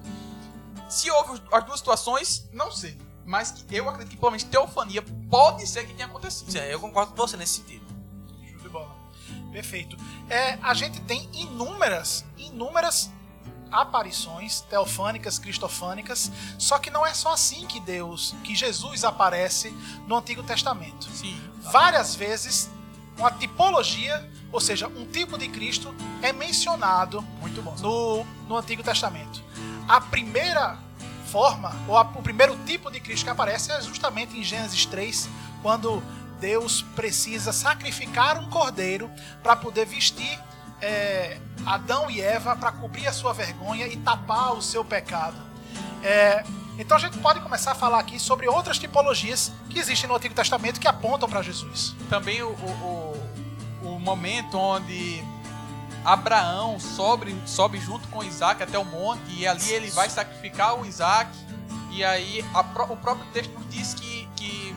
[0.87, 5.03] Se houve as duas situações, não sei, mas que eu acredito que pelo menos teofania
[5.29, 6.51] pode ser que tenha acontecido.
[6.51, 7.85] Sim, eu concordo com você nesse sentido.
[8.49, 8.95] Show de bola.
[9.51, 9.97] Perfeito.
[10.29, 13.09] É, a gente tem inúmeras, inúmeras
[13.71, 19.71] aparições teofânicas, cristofânicas, só que não é só assim que Deus, que Jesus aparece
[20.05, 21.09] no Antigo Testamento.
[21.09, 21.39] Sim.
[21.71, 22.69] Várias vezes
[23.17, 27.75] uma tipologia, ou seja, um tipo de Cristo é mencionado Muito bom.
[27.79, 29.43] no, no Antigo Testamento.
[29.87, 30.77] A primeira
[31.27, 35.29] forma, ou a- o primeiro tipo de Cristo que aparece é justamente em Gênesis 3,
[35.61, 36.01] quando
[36.39, 39.09] Deus precisa sacrificar um cordeiro
[39.43, 40.39] para poder vestir
[40.81, 45.37] é, Adão e Eva para cobrir a sua vergonha e tapar o seu pecado.
[46.03, 46.43] É,
[46.81, 50.33] então a gente pode começar a falar aqui sobre outras tipologias que existem no Antigo
[50.33, 51.95] Testamento que apontam para Jesus.
[52.09, 53.29] também o, o,
[53.83, 55.23] o, momento onde
[56.03, 60.83] Abraão sobe, sobe junto com Isaac até o monte e ali ele vai sacrificar o
[60.83, 61.29] Isaac
[61.91, 64.75] e aí a o próprio texto nos diz que, que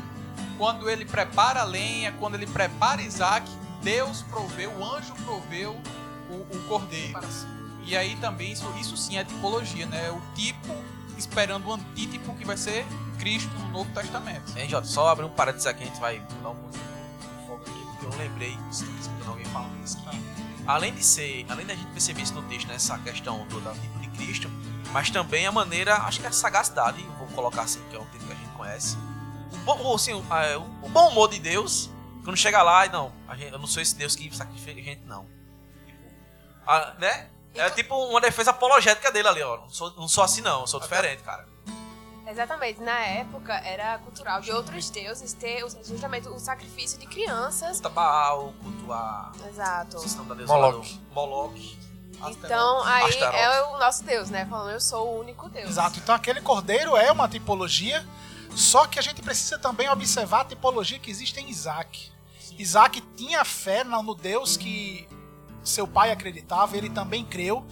[0.58, 3.50] quando ele prepara a lenha, quando ele prepara Isaac,
[3.82, 5.74] Deus proveu, o anjo proveu
[6.28, 7.18] o, o cordeiro.
[7.86, 10.10] E aí também isso, isso sim é tipologia, né?
[10.10, 10.74] O tipo
[11.16, 12.84] esperando o antítipo que vai ser
[13.18, 14.56] Cristo no Novo Testamento.
[14.56, 16.84] Hein, Jota, só abrir um parênteses aqui, a gente vai dar um pouquinho
[17.20, 20.24] de fogo aqui, porque eu lembrei, escutando alguém falando isso, que
[20.66, 23.80] além de ser, além da gente perceber isso no texto, né, essa questão do, do
[23.80, 24.50] tipo de Cristo,
[24.92, 28.26] mas também a maneira, acho que a sagacidade, vou colocar assim, que é um termo
[28.26, 28.96] que a gente conhece,
[29.52, 31.90] o bom, assim, o, a- o bom humor de Deus,
[32.24, 35.02] quando chega lá e não, gente- eu não sou esse Deus que sacrifica a gente,
[35.04, 35.26] não.
[35.86, 36.02] Tipo,
[36.66, 37.28] a- né?
[37.54, 39.58] É tipo uma defesa apologética dele ali, ó.
[39.58, 41.46] Não sou, não sou assim, não, eu sou diferente, cara.
[42.26, 42.80] Exatamente.
[42.80, 47.80] Na época era cultural de outros deuses ter justamente o sacrifício de crianças.
[47.80, 49.32] Culto a Baal, culto a.
[49.48, 49.96] Exato.
[50.24, 51.00] Da deusa Moloch.
[51.12, 51.78] Moloch.
[52.30, 53.36] Então aí Astaroth.
[53.36, 54.46] é o nosso Deus, né?
[54.46, 55.68] Falando eu sou o único Deus.
[55.68, 55.98] Exato.
[55.98, 58.06] Então aquele cordeiro é uma tipologia,
[58.54, 62.10] só que a gente precisa também observar a tipologia que existe em Isaac.
[62.58, 65.08] Isaac tinha fé no Deus que
[65.64, 67.66] seu pai acreditava, ele também creu.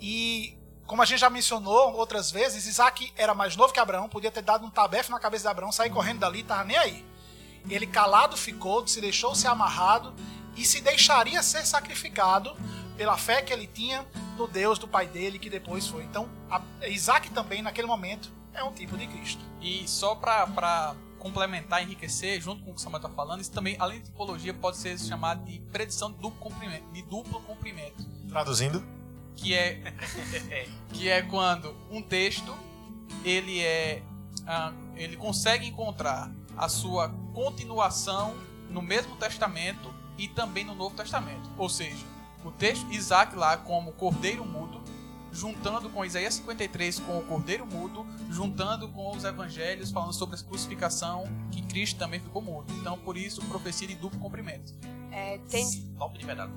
[0.00, 4.30] E como a gente já mencionou outras vezes, Isaac era mais novo que Abraão, podia
[4.30, 7.04] ter dado um tabefe na cabeça de Abraão, sair correndo dali, tava nem aí.
[7.68, 10.14] Ele calado ficou, se deixou ser amarrado
[10.56, 12.56] e se deixaria ser sacrificado
[12.96, 16.02] pela fé que ele tinha no Deus do pai dele, que depois foi.
[16.02, 16.28] Então,
[16.88, 19.44] Isaac também, naquele momento, é um tipo de Cristo.
[19.60, 23.76] E só pra complementar, enriquecer, junto com o que o Samuel tá falando, isso também,
[23.78, 26.90] além de tipologia, pode ser chamado de predição de duplo comprimento.
[26.92, 28.82] De duplo comprimento Traduzindo,
[29.36, 29.80] que é,
[30.92, 32.56] que é quando um texto
[33.24, 34.02] ele é
[34.46, 38.34] ah, ele consegue encontrar a sua continuação
[38.68, 41.50] no mesmo testamento e também no Novo Testamento.
[41.56, 42.04] Ou seja,
[42.44, 44.80] o texto Isaac lá como cordeiro mudo
[45.32, 50.42] juntando com Isaías 53 com o Cordeiro Mudo, juntando com os evangelhos falando sobre a
[50.42, 52.72] crucificação, que Cristo também ficou mudo.
[52.80, 54.72] Então, por isso, profecia de duplo cumprimento.
[55.12, 55.66] É, tem,
[55.98, 56.52] Top de verdade.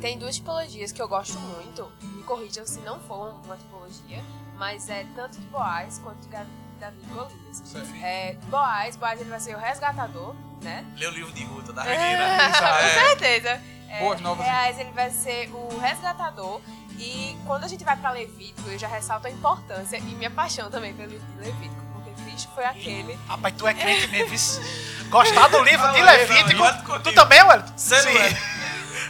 [0.00, 1.90] tem duas tipologias que eu gosto muito.
[2.02, 4.22] Me corrijam se não for uma tipologia,
[4.56, 7.74] mas é tanto de Boaz quanto de Davi e Golias.
[8.02, 10.84] É, Boaz, Boaz ele vai ser o resgatador, né?
[10.96, 12.26] Lê o livro de Ruta da Regueira.
[12.52, 13.60] com certeza.
[13.88, 14.46] É, Boas novas.
[14.46, 16.60] Boaz ele vai ser o resgatador.
[16.98, 20.70] E quando a gente vai pra Levítico, eu já ressalto a importância e minha paixão
[20.70, 23.18] também pelo livro de Levítico, porque Cristo foi aquele.
[23.28, 24.64] Rapaz, tu é crente mesmo.
[25.10, 26.62] Gostar do livro de Levítico.
[26.62, 27.72] não, Tu também, Wellington?
[27.76, 28.30] Você não é?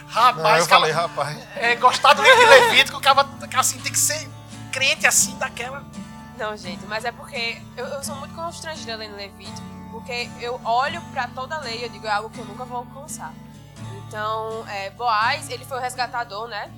[0.07, 1.37] Não, Rapaz, eu falei, cara, rapaz.
[1.57, 4.27] é, gostar do livro de Levítico, cara, assim, tem que ser
[4.71, 5.83] crente assim, daquela.
[6.37, 11.01] Não, gente, mas é porque eu, eu sou muito constrangida lendo Levítico, porque eu olho
[11.13, 13.33] pra toda a lei e eu digo, é algo que eu nunca vou alcançar.
[14.07, 16.71] Então, é, Boaz, ele foi o resgatador, né,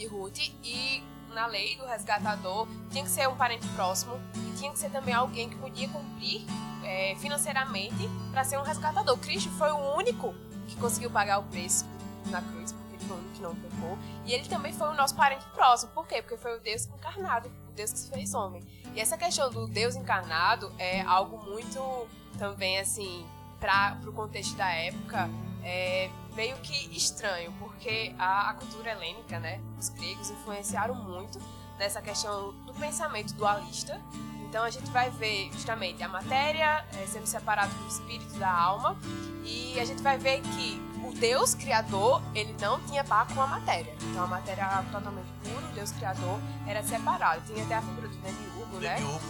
[0.00, 1.02] de Ruth, e
[1.34, 5.14] na lei do resgatador tinha que ser um parente próximo e tinha que ser também
[5.14, 6.44] alguém que podia cumprir
[6.82, 9.16] é, financeiramente para ser um resgatador.
[9.18, 10.34] Cristo foi o único
[10.66, 11.84] que conseguiu pagar o preço
[12.30, 13.98] na cruz, porque ele foi o único que não pecou.
[14.24, 15.92] E ele também foi o nosso parente próximo.
[15.92, 16.22] Por quê?
[16.22, 18.64] Porque foi o Deus encarnado, o Deus que se fez homem.
[18.94, 22.08] E essa questão do Deus encarnado é algo muito
[22.38, 23.26] também assim
[23.60, 25.28] para o contexto da época
[25.62, 26.10] é
[26.40, 31.38] meio que estranho, porque a, a cultura helênica, né, os gregos influenciaram muito
[31.78, 34.00] nessa questão do pensamento dualista.
[34.48, 38.98] Então a gente vai ver justamente a matéria eh, sendo separada do espírito da alma
[39.44, 43.46] e a gente vai ver que o Deus criador ele não tinha par com a
[43.46, 43.94] matéria.
[44.00, 47.42] Então a matéria era totalmente pura, o Deus criador era separado.
[47.46, 48.94] Tinha até a figura do demiurgo, né?
[48.96, 49.20] Demiurgo.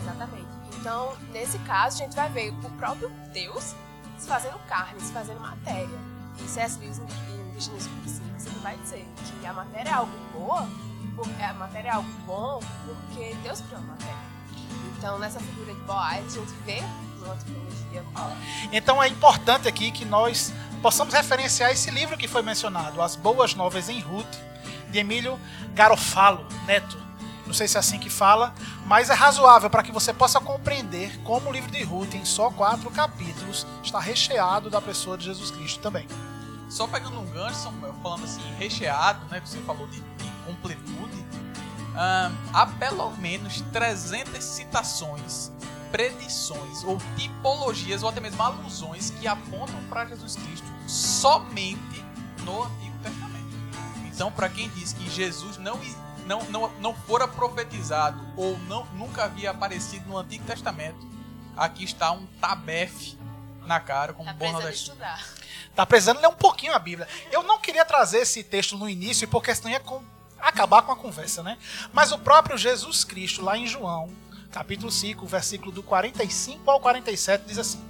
[0.00, 0.48] Exatamente.
[0.78, 3.74] Então, nesse caso, a gente vai ver o próprio Deus
[4.18, 5.98] se fazendo carne, se fazendo matéria.
[6.38, 6.78] E C.S.
[6.78, 9.06] Lewis, em Virginia Super ele vai dizer
[9.40, 10.68] que a matéria é algo boa,
[11.16, 14.26] por- a matéria é algo bom porque Deus criou a matéria.
[14.98, 16.82] Então, nessa figura de Boaz, a gente vê
[17.24, 18.04] uma tipologia
[18.72, 20.52] Então é importante aqui que nós
[20.82, 24.26] possamos referenciar esse livro que foi mencionado, As Boas Novas em Ruth,
[24.90, 25.38] de Emílio
[25.74, 27.05] Garofalo Neto.
[27.46, 28.54] Não sei se é assim que fala,
[28.84, 32.50] mas é razoável para que você possa compreender como o livro de Ruth, em só
[32.50, 36.06] quatro capítulos, está recheado da pessoa de Jesus Cristo também.
[36.68, 39.40] Só pegando um gancho, falando assim, recheado, né?
[39.40, 41.24] Que você falou de, de completude.
[42.52, 45.52] há pelo menos 300 citações,
[45.92, 52.04] predições ou tipologias ou até mesmo alusões que apontam para Jesus Cristo somente
[52.44, 53.46] no Antigo Testamento.
[54.04, 55.78] Então, para quem diz que Jesus não,
[56.26, 60.98] não, não, não fora profetizado ou não, nunca havia aparecido no Antigo Testamento,
[61.56, 63.16] aqui está um tabefe
[63.66, 64.94] na cara, como Tá bom nordestino.
[64.94, 65.24] estudar.
[65.74, 67.08] Tá precisando ler um pouquinho a Bíblia.
[67.30, 70.02] Eu não queria trazer esse texto no início, porque senão ia com-
[70.38, 71.58] acabar com a conversa, né?
[71.92, 74.10] Mas o próprio Jesus Cristo, lá em João,
[74.52, 77.82] capítulo 5, versículo do 45 ao 47, diz assim: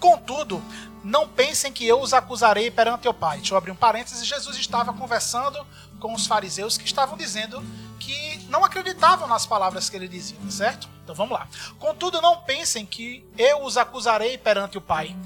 [0.00, 0.62] Contudo,
[1.02, 3.38] não pensem que eu os acusarei perante o Pai.
[3.38, 4.26] Deixa eu abrir um parênteses.
[4.26, 5.66] Jesus estava conversando
[6.00, 7.62] com os fariseus que estavam dizendo
[7.98, 10.88] que não acreditavam nas palavras que ele dizia, certo?
[11.02, 11.48] Então vamos lá.
[11.78, 15.16] Contudo, não pensem que eu os acusarei perante o Pai.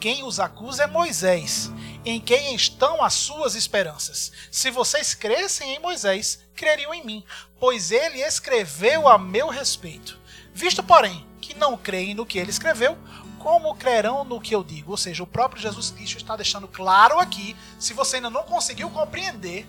[0.00, 1.70] Quem os acusa é Moisés,
[2.04, 4.32] em quem estão as suas esperanças.
[4.50, 7.24] Se vocês crescem em Moisés, creriam em mim,
[7.58, 10.18] pois ele escreveu a meu respeito.
[10.54, 12.96] Visto, porém, que não creem no que ele escreveu,
[13.38, 14.92] como crerão no que eu digo?
[14.92, 18.88] Ou seja, o próprio Jesus Cristo está deixando claro aqui, se você ainda não conseguiu
[18.90, 19.66] compreender,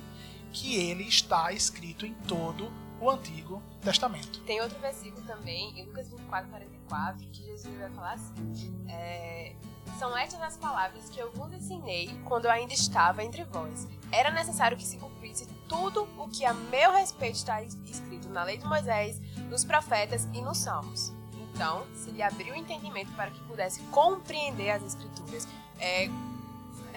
[0.51, 4.39] que ele está escrito em todo o Antigo Testamento.
[4.41, 9.55] Tem outro versículo também, em Lucas 24, 44, que Jesus vai falar assim: é,
[9.97, 13.87] São estas as palavras que eu vos ensinei quando eu ainda estava entre vós.
[14.11, 18.43] Era necessário que se cumprisse tudo o que a meu respeito está es- escrito na
[18.43, 21.11] lei de Moisés, nos profetas e nos salmos.
[21.53, 25.47] Então, se lhe abriu o entendimento para que pudesse compreender as escrituras.
[25.79, 26.07] É,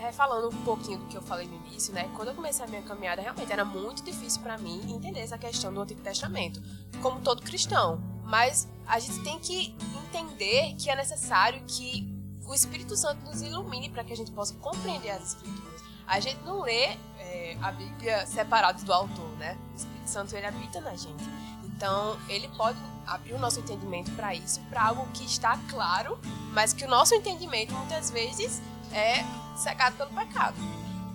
[0.05, 2.11] é, falando um pouquinho do que eu falei no início, né?
[2.15, 5.73] Quando eu comecei a minha caminhada, realmente era muito difícil para mim entender essa questão
[5.73, 6.63] do Antigo Testamento,
[7.01, 8.01] como todo cristão.
[8.25, 9.75] Mas a gente tem que
[10.07, 12.13] entender que é necessário que
[12.47, 15.83] o Espírito Santo nos ilumine para que a gente possa compreender as Escrituras.
[16.07, 19.57] A gente não lê é, a Bíblia separado do autor, né?
[19.73, 21.25] O Espírito Santo ele habita na gente.
[21.65, 26.19] Então, ele pode abrir o nosso entendimento para isso, para algo que está claro,
[26.53, 28.63] mas que o nosso entendimento muitas vezes
[28.95, 29.25] é
[29.57, 30.57] cegado pelo pecado.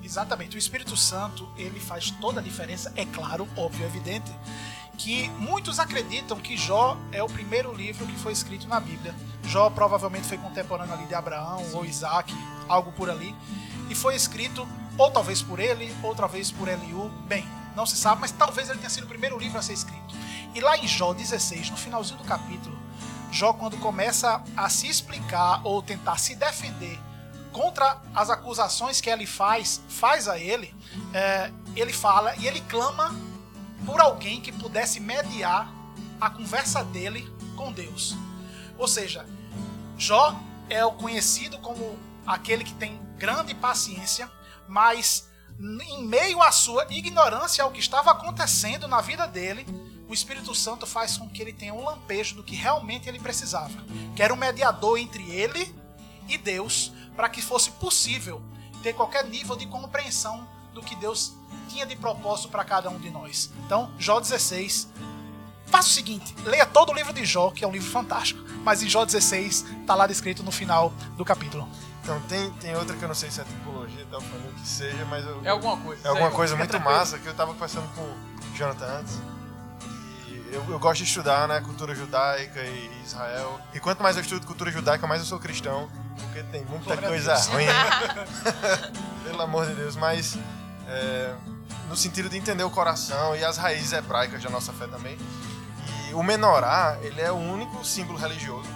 [0.03, 0.55] Exatamente.
[0.55, 4.31] O Espírito Santo, ele faz toda a diferença, é claro, óbvio, evidente,
[4.97, 9.15] que muitos acreditam que Jó é o primeiro livro que foi escrito na Bíblia.
[9.43, 12.33] Jó provavelmente foi contemporâneo ali de Abraão ou Isaac,
[12.67, 13.33] algo por ali,
[13.89, 17.09] e foi escrito ou talvez por ele, ou talvez por Eliú.
[17.27, 20.13] Bem, não se sabe, mas talvez ele tenha sido o primeiro livro a ser escrito.
[20.53, 22.77] E lá em Jó 16, no finalzinho do capítulo,
[23.31, 26.99] Jó, quando começa a se explicar ou tentar se defender
[27.51, 30.73] contra as acusações que ele faz, faz a ele,
[31.13, 33.15] é, ele fala e ele clama
[33.85, 35.71] por alguém que pudesse mediar
[36.19, 38.15] a conversa dele com Deus.
[38.77, 39.25] Ou seja,
[39.97, 40.35] Jó
[40.69, 44.29] é o conhecido como aquele que tem grande paciência,
[44.67, 49.65] mas em meio à sua ignorância ao que estava acontecendo na vida dele,
[50.07, 53.83] o Espírito Santo faz com que ele tenha um lampejo do que realmente ele precisava,
[54.15, 55.75] que era um mediador entre ele
[56.27, 58.41] e Deus, para que fosse possível
[58.81, 61.33] ter qualquer nível de compreensão do que Deus
[61.67, 63.51] tinha de propósito para cada um de nós.
[63.65, 64.87] Então, Jó 16.
[65.65, 68.81] Faça o seguinte, leia todo o livro de Jó, que é um livro fantástico, mas
[68.81, 71.67] em Jó 16 está lá descrito no final do capítulo.
[72.01, 75.03] Então, tem, tem outra que eu não sei se é tipologia, tá falando que seja,
[75.03, 76.07] mas eu, É alguma coisa.
[76.07, 76.97] É alguma coisa fica muito tranquilo.
[76.97, 79.19] massa que eu tava conversando com o Jonathan antes.
[80.29, 83.59] E eu, eu gosto de estudar, né, cultura judaica e Israel.
[83.73, 87.33] E quanto mais eu estudo cultura judaica, mais eu sou cristão, porque tem muita coisa
[87.33, 87.47] Deus.
[87.47, 87.65] ruim.
[89.23, 90.37] Pelo amor de Deus, mas
[90.87, 91.33] é,
[91.87, 95.17] no sentido de entender o coração e as raízes hebraicas da nossa fé também.
[96.09, 98.67] E o menorá, ele é o único símbolo religioso.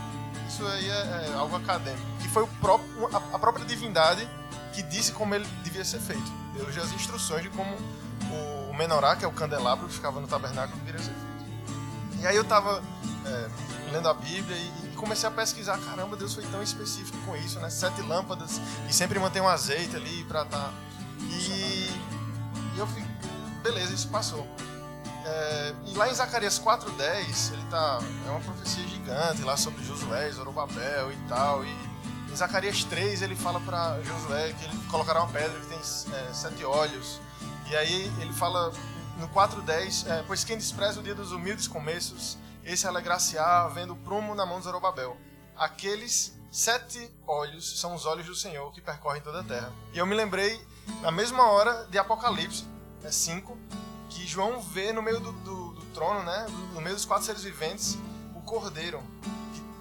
[0.48, 4.28] Isso aí é, é algo acadêmico, que foi o próprio, a, a própria divindade
[4.74, 6.32] que disse como ele devia ser feito.
[6.54, 10.28] Deu as instruções de como o, o menorá, que é o candelabro que ficava no
[10.28, 12.22] tabernáculo, deveria ser feito.
[12.22, 12.82] E aí eu tava
[13.26, 13.50] é,
[13.92, 17.70] lendo a Bíblia e comecei a pesquisar, caramba, Deus foi tão específico com isso, né?
[17.70, 20.72] Sete lâmpadas e sempre mantém um azeite ali pra tá.
[21.20, 21.90] E,
[22.74, 23.04] e eu fiquei,
[23.62, 24.48] beleza, isso passou.
[25.26, 28.00] É, e lá em Zacarias 4.10, ele tá.
[28.26, 31.66] É uma profecia gigante lá sobre Josué, Zorobabel e tal.
[31.66, 31.70] E
[32.32, 36.34] em Zacarias 3 ele fala para Josué que ele colocará uma pedra que tem é,
[36.34, 37.20] sete olhos.
[37.70, 38.72] E aí ele fala
[39.18, 43.98] no 4.10, é, pois quem despreza o dia dos humildes começos, esse alegrar-se-á vendo o
[43.98, 45.18] prumo na mão de Zorobabel.
[45.56, 49.72] Aqueles sete olhos são os olhos do Senhor que percorrem toda a terra.
[49.94, 50.60] E eu me lembrei,
[51.02, 52.66] na mesma hora de Apocalipse,
[53.04, 53.58] é 5,
[54.10, 57.44] que João vê no meio do, do- do trono, né, no meio dos quatro seres
[57.44, 57.98] viventes,
[58.36, 59.02] o cordeiro,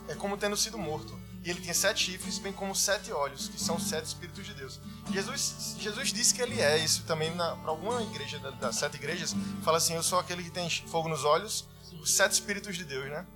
[0.06, 1.20] que é como tendo sido morto.
[1.44, 4.80] E ele tinha sete chifres, bem como sete olhos, que são sete Espíritos de Deus.
[5.10, 9.34] Jesus, Jesus disse que ele é isso também para alguma igreja, da- das sete igrejas,
[9.62, 11.66] fala assim: Eu sou aquele que tem fogo nos olhos,
[12.00, 13.26] os sete Espíritos de Deus, né?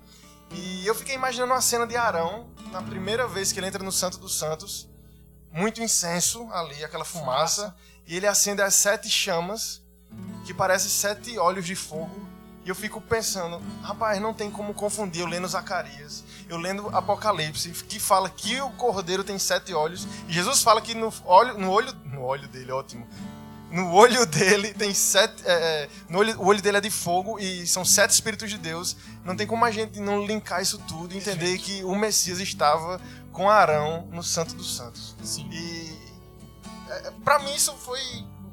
[0.51, 3.91] E eu fiquei imaginando uma cena de Arão, na primeira vez que ele entra no
[3.91, 4.89] Santo dos Santos,
[5.51, 9.83] muito incenso ali, aquela fumaça, e ele acende as sete chamas,
[10.45, 12.25] que parecem sete olhos de fogo.
[12.63, 15.21] E eu fico pensando, rapaz, não tem como confundir.
[15.21, 20.05] Eu lendo Zacarias, eu lendo Apocalipse, que fala que o cordeiro tem sete olhos.
[20.27, 23.07] E Jesus fala que no olho, no olho, no olho dele, ótimo.
[23.69, 25.43] No olho dele tem sete.
[25.45, 28.57] é, é, no olho, o olho dele é de fogo e são sete Espíritos de
[28.57, 28.95] Deus.
[29.25, 33.01] Não tem como a gente não linkar isso tudo e entender que o Messias estava
[33.31, 35.15] com Arão no Santo dos Santos.
[35.21, 35.49] Sim.
[35.51, 35.97] E
[36.89, 37.99] é, pra mim isso foi,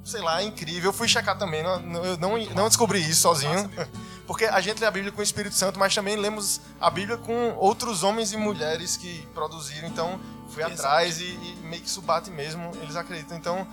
[0.05, 0.91] sei lá, incrível.
[0.91, 3.71] Eu fui checar também, não, eu não, não descobri isso sozinho.
[4.27, 7.19] Porque a gente lê a Bíblia com o Espírito Santo, mas também lemos a Bíblia
[7.19, 9.87] com outros homens e mulheres que produziram.
[9.89, 10.81] Então fui Exato.
[10.81, 13.37] atrás e, e meio que isso bate mesmo, eles acreditam.
[13.37, 13.67] Então,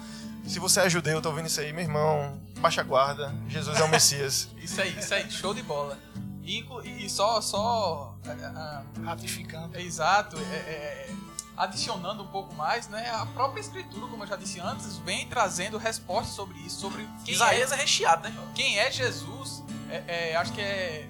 [0.46, 3.84] se você é judeu, tá ouvindo isso aí, meu irmão, baixa a guarda, Jesus é
[3.84, 4.50] o Messias.
[4.62, 5.98] Isso aí, isso aí, show de bola.
[6.44, 9.78] E, e só, só é, é, Ratificando.
[9.78, 11.10] é, exato, é, é,
[11.58, 13.10] adicionando um pouco mais, né?
[13.12, 17.34] A própria escritura, como eu já disse antes, vem trazendo respostas sobre isso, sobre quem
[17.34, 18.36] é, Isaías é recheado, né?
[18.56, 19.64] quem é Jesus.
[19.92, 21.10] É, é, acho que é,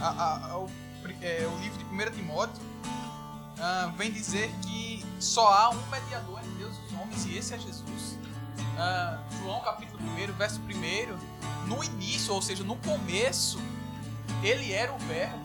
[0.00, 0.70] a- a- a- o,
[1.20, 2.62] é, o livro de 1 Timóteo
[3.60, 7.54] ah, vem dizer que só há um mediador entre Deus e os homens e esse
[7.54, 8.16] é Jesus.
[8.78, 13.58] Ah, João capítulo 1, verso 1, no início, ou seja, no começo,
[14.44, 15.44] ele era o verbo.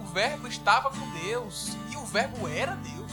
[0.00, 3.12] O verbo estava com Deus e o verbo era Deus.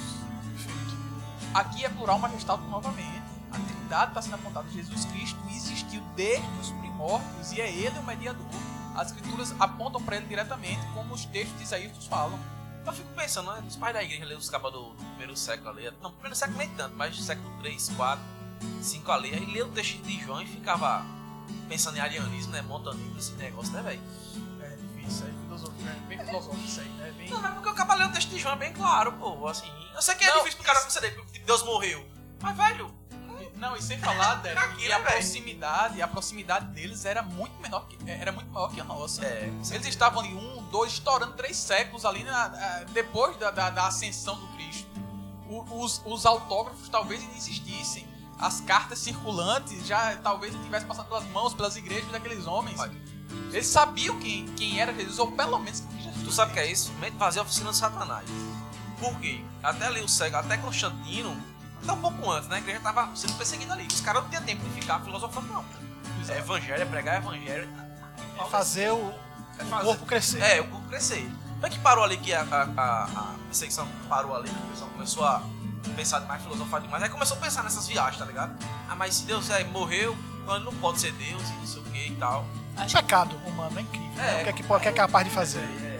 [1.53, 3.21] Aqui é plural, mas ressalto novamente.
[3.51, 4.67] A Trindade está sendo apontada.
[4.71, 8.45] Jesus Cristo existiu desde os primórdios e é ele o mediador.
[8.95, 12.39] As escrituras apontam para ele diretamente, como os textos de Isaías nos falam.
[12.85, 13.63] Eu fico pensando, né?
[13.67, 15.91] Os pais da igreja lêem os capas do, do primeiro século ali.
[16.01, 18.23] Não, primeiro século nem tanto, mas século 3, 4,
[18.81, 19.33] 5 ali.
[19.33, 21.03] Aí lê o texto de João e ficava
[21.67, 22.61] pensando em arianismo, né?
[22.61, 24.01] Montanismo, esse negócio, né, velho?
[24.61, 27.11] É difícil, é filosofia, é bem filosófico isso aí, né?
[27.17, 27.29] Bem...
[27.29, 29.47] Não, mas porque o capa lê o texto de João é bem claro, pô.
[29.47, 32.05] Assim, eu sei que é Não, difícil pro cara isso- conceder, porque tipo, Deus morreu.
[32.41, 32.93] Mas, velho,
[33.57, 37.97] Não, e sem falar, Aqui, que a proximidade, a proximidade deles era muito menor que,
[38.09, 39.25] era muito maior que a nossa.
[39.25, 39.49] é.
[39.71, 43.87] Eles estavam ali um, dois, estourando três séculos ali na- ah, depois da, da- da
[43.87, 44.87] ascensão do Cristo.
[45.49, 48.07] O- os, os autógrafos talvez ainda existissem.
[48.39, 52.77] as cartas circulantes já talvez tivessem passado pelas mãos, pelas igrejas daqueles homens.
[53.51, 56.59] Eles sabiam quem, quem era Jesus, ou pelo menos quem Jesus Tu sabe o que
[56.59, 56.91] é isso?
[56.93, 58.27] Mente vazia é oficina de Satanás.
[58.99, 59.39] Por quê?
[59.63, 61.35] Até ali o cego, até Constantino,
[61.86, 62.57] até um pouco antes, né?
[62.57, 63.88] A igreja tava sendo perseguida ali.
[63.88, 65.65] Os caras não tinham tempo de ficar filosofando, não.
[66.27, 67.69] É evangelho, é pregar evangelho.
[68.39, 69.13] É fazer o,
[69.59, 70.41] É o fazer- corpo crescer.
[70.41, 71.29] É, o corpo crescer.
[71.59, 74.89] Não é que parou ali que a, a, a, a perseguição parou ali, o pessoal
[74.89, 75.41] começou a
[75.95, 77.01] pensar demais, filosofar demais.
[77.03, 78.53] Aí começou a pensar nessas viagens, tá ligado?
[78.89, 81.81] Ah, mas se Deus é, morreu, então ele não pode ser Deus e não sei
[81.81, 82.45] o que e tal.
[82.77, 84.09] O pecado humano é incrível.
[84.15, 84.38] né?
[84.38, 84.41] É.
[84.41, 85.59] O que é, que, o que é capaz de fazer?
[85.59, 85.94] E é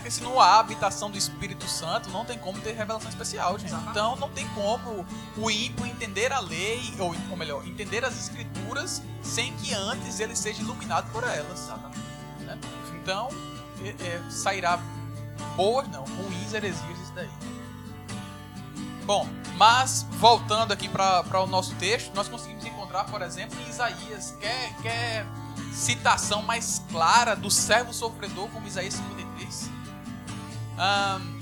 [0.00, 3.72] que se não há habitação do Espírito Santo, não tem como ter revelação especial, gente.
[3.90, 5.06] Então não tem como
[5.36, 10.34] o ímpio entender a lei, ou, ou melhor, entender as escrituras sem que antes ele
[10.36, 11.68] seja iluminado por elas.
[12.40, 12.58] né?
[13.02, 13.28] Então
[13.82, 14.78] é- é, sairá
[15.56, 17.30] boas, não, ruins heresias isso daí.
[19.04, 24.34] Bom, mas voltando aqui para o nosso texto, nós conseguimos encontrar, por exemplo, em Isaías,
[24.40, 25.26] quer, quer
[25.72, 29.70] citação mais clara do servo sofredor, como Isaías 53.
[30.78, 31.40] Ahn,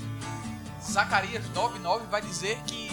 [0.81, 2.91] Zacarias 9,9 vai dizer que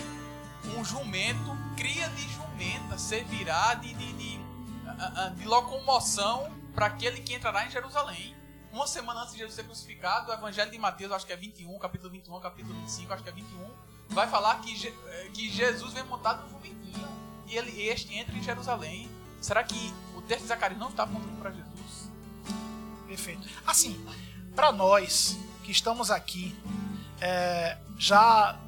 [0.76, 4.41] um jumento, cria de jumenta, servirá de, de, de,
[4.86, 8.36] ah, ah, de locomoção para aquele que entrará em Jerusalém.
[8.72, 11.78] Uma semana antes de Jesus ser crucificado, o Evangelho de Mateus, acho que é 21,
[11.78, 13.70] capítulo 21, capítulo 25, acho que é 21,
[14.11, 16.80] vai falar que, eh, que Jesus vem montado no jumentinho
[17.47, 19.11] e ele, este entra em Jerusalém.
[19.41, 22.11] Será que o texto de Zacarias não está apontando para Jesus?
[23.09, 23.49] Perfeito.
[23.66, 24.07] Assim,
[24.55, 25.36] para nós
[25.71, 26.53] que estamos aqui,
[27.21, 28.59] é, já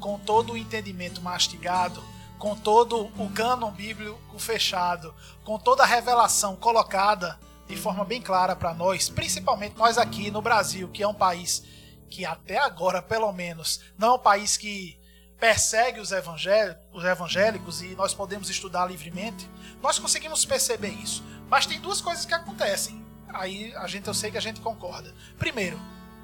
[0.00, 2.02] com todo o entendimento mastigado,
[2.40, 7.38] com todo o cânon bíblico fechado, com toda a revelação colocada
[7.68, 11.62] de forma bem clara para nós, principalmente nós aqui no Brasil, que é um país
[12.10, 14.98] que até agora, pelo menos, não é um país que
[15.38, 19.48] persegue os os evangélicos e nós podemos estudar livremente,
[19.80, 21.22] nós conseguimos perceber isso.
[21.48, 23.06] Mas tem duas coisas que acontecem.
[23.28, 25.14] Aí a gente eu sei que a gente concorda.
[25.38, 25.78] Primeiro,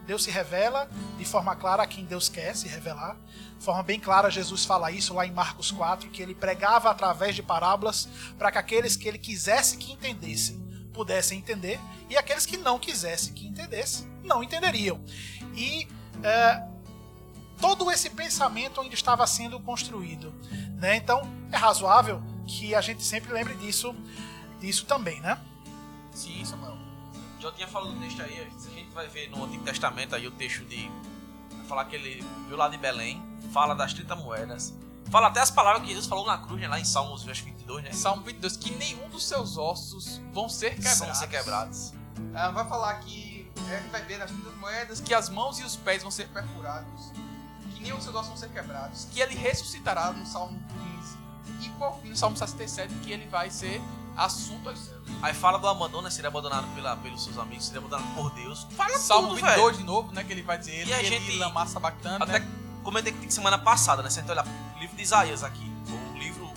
[0.07, 0.89] Deus se revela
[1.19, 3.17] de forma clara a quem Deus quer se revelar.
[3.59, 7.35] De forma bem clara, Jesus fala isso lá em Marcos 4, que ele pregava através
[7.35, 11.79] de parábolas para que aqueles que ele quisesse que entendessem pudessem entender
[12.09, 14.99] e aqueles que não quisessem que entendessem não entenderiam.
[15.55, 15.87] E
[16.23, 16.63] é,
[17.61, 20.33] todo esse pensamento ainda estava sendo construído.
[20.81, 20.97] Né?
[20.97, 23.95] Então é razoável que a gente sempre lembre disso,
[24.59, 25.21] disso também.
[25.21, 25.39] Né?
[26.13, 26.86] Sim, Samuel.
[27.41, 30.31] Já tinha falado no texto aí, a gente vai ver no Antigo Testamento aí o
[30.31, 30.91] texto de.
[31.51, 33.23] Vai falar que ele viu lá de Belém,
[33.53, 34.75] fala das 30 moedas.
[35.11, 37.85] Fala até as palavras que Jesus falou na cruz, né, lá em Salmos verso 22,
[37.85, 37.93] né?
[37.93, 40.99] Salmo 22, que nenhum dos seus ossos vão ser quebrados.
[40.99, 41.93] São ser quebrados.
[42.35, 45.77] Ah, vai falar que é, vai ver nas 30 moedas que as mãos e os
[45.77, 47.13] pés vão ser perfurados,
[47.75, 50.59] que nenhum dos seus ossos vão ser quebrados, que ele ressuscitará no Salmo
[51.51, 53.81] 15 e por fim no Salmo 67 que ele vai ser
[54.17, 54.97] assunto aos céus.
[55.23, 56.11] Aí fala do abandono, né?
[56.11, 58.67] Seria abandonado pela, pelos seus amigos, seria abandonado por Deus.
[58.77, 59.79] Fala Salmo tudo, 22 velho.
[59.79, 62.39] de novo, né, que ele vai dizer ele, E a ele gente- lamar sabactano, Até
[62.41, 62.49] né?
[62.83, 64.11] comentei que semana passada, né?
[64.11, 65.71] Se a gente olhar o livro de Isaías aqui,
[66.15, 66.51] o livro,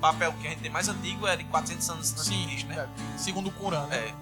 [0.00, 2.68] papel que a gente tem mais antigo é de 400 anos antes de Sim, Cristo,
[2.68, 2.88] né?
[3.14, 3.96] é, segundo o Corão, né?
[3.96, 4.14] É.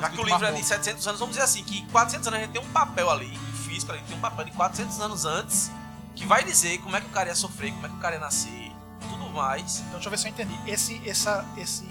[0.00, 0.64] Já que o livro é de marrom.
[0.66, 3.92] 700 anos, vamos dizer assim, que 400 anos a gente tem um papel ali, físico
[3.92, 5.70] ali, tem um papel de 400 anos antes,
[6.14, 8.14] que vai dizer como é que o cara ia sofrer, como é que o cara
[8.14, 8.72] ia nascer,
[9.02, 9.80] tudo mais.
[9.80, 10.58] Então deixa eu ver se eu entendi.
[10.66, 11.86] Esse, essa, esse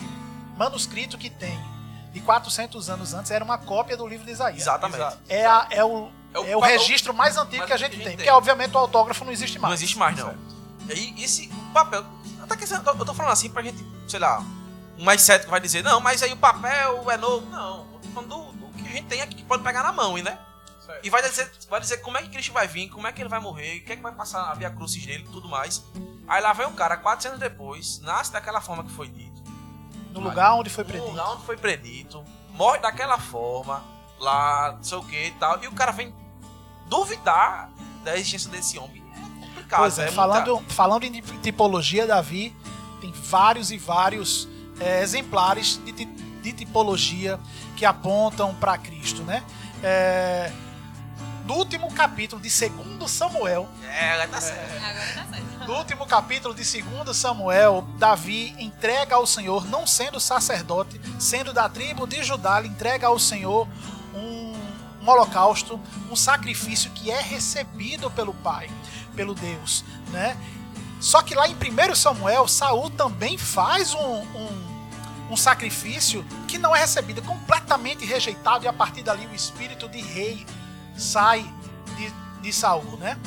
[0.58, 1.60] manuscrito que tem
[2.12, 4.62] de 400 anos antes era uma cópia do livro de Isaías.
[4.62, 5.18] Exatamente.
[5.28, 7.92] É, a- é o, É o é o registro mais antigo mais que a gente
[7.92, 8.06] que a tem.
[8.12, 8.34] gente Porque, tem.
[8.38, 9.70] obviamente, o autógrafo não existe mais.
[9.70, 10.34] Não existe mais, não.
[10.88, 12.06] E aí, esse papel.
[12.42, 14.40] Até que eu tô- falando assim pra gente, sei lá,
[14.98, 17.46] um mais cético vai dizer, não, mas aí o papel é novo.
[17.48, 19.92] Não, eu tô falando do, do que a gente tem aqui que pode pegar na
[19.92, 20.38] mão, né?
[20.86, 21.04] Certo.
[21.06, 23.28] E vai dizer, vai dizer como é que Cristo vai vir, como é que ele
[23.30, 25.84] vai morrer, o que é que vai passar a via crucis dele e tudo mais.
[26.28, 29.35] Aí lá vem um cara, 400 anos depois, nasce daquela forma que foi dito.
[30.22, 31.10] No lugar onde foi No predito.
[31.12, 33.84] lugar onde foi predito, morre daquela forma,
[34.20, 35.62] lá, não sei o que e tal.
[35.64, 36.14] E o cara vem
[36.88, 37.70] duvidar
[38.04, 39.04] da existência desse homem.
[39.42, 42.56] É complicado, Pois é, é muita- falando, falando em tipologia, Davi,
[43.02, 44.48] tem vários e vários
[44.80, 47.40] é, exemplares de, ti- de tipologia
[47.76, 49.44] que apontam para Cristo, né?
[49.84, 50.52] É,
[51.46, 54.84] no último capítulo de 2 Samuel, É, tá certo.
[54.84, 55.68] Agora tá certo.
[55.68, 61.70] no último capítulo de 2 Samuel, Davi entrega ao Senhor, não sendo sacerdote, sendo da
[61.70, 63.68] tribo de Judá, ele entrega ao Senhor
[64.14, 64.54] um,
[65.02, 65.80] um holocausto,
[66.10, 68.70] um sacrifício que é recebido pelo Pai,
[69.16, 70.36] pelo Deus, né?
[71.00, 76.76] Só que lá em 1 Samuel, Saul também faz um, um, um sacrifício que não
[76.76, 80.44] é recebido, é completamente rejeitado, e a partir dali o espírito de rei
[80.98, 81.42] sai
[81.96, 83.18] de, de Saul, né?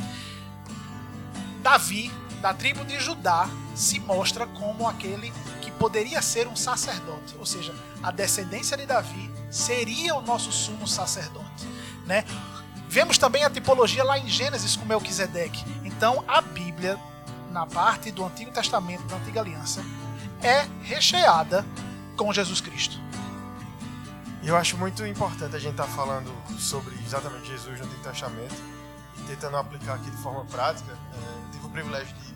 [1.62, 2.10] Davi
[2.40, 7.74] da tribo de Judá se mostra como aquele que poderia ser um sacerdote, ou seja,
[8.02, 11.66] a descendência de Davi seria o nosso sumo sacerdote,
[12.06, 12.24] né?
[12.88, 15.62] Vemos também a tipologia lá em Gênesis com Melquisedeque.
[15.84, 16.98] Então, a Bíblia,
[17.50, 19.84] na parte do Antigo Testamento, da Antiga Aliança,
[20.42, 21.66] é recheada
[22.16, 22.98] com Jesus Cristo.
[24.40, 28.54] E eu acho muito importante a gente estar falando sobre exatamente Jesus no Antigo Testamento
[29.18, 30.92] e tentando aplicar aqui de forma prática.
[30.92, 32.34] É, tive o privilégio de ir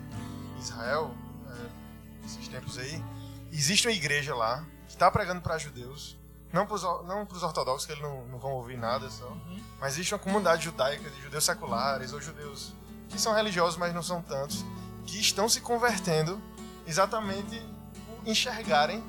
[0.56, 1.14] em Israel,
[1.48, 3.02] é, esses tempos aí.
[3.52, 6.18] Existe uma igreja lá que está pregando para judeus,
[6.52, 9.30] não para os ortodoxos, que eles não, não vão ouvir nada só,
[9.80, 12.74] mas existe uma comunidade judaica de judeus seculares ou judeus
[13.08, 14.64] que são religiosos, mas não são tantos,
[15.06, 16.40] que estão se convertendo
[16.86, 17.60] exatamente
[18.06, 19.02] por enxergarem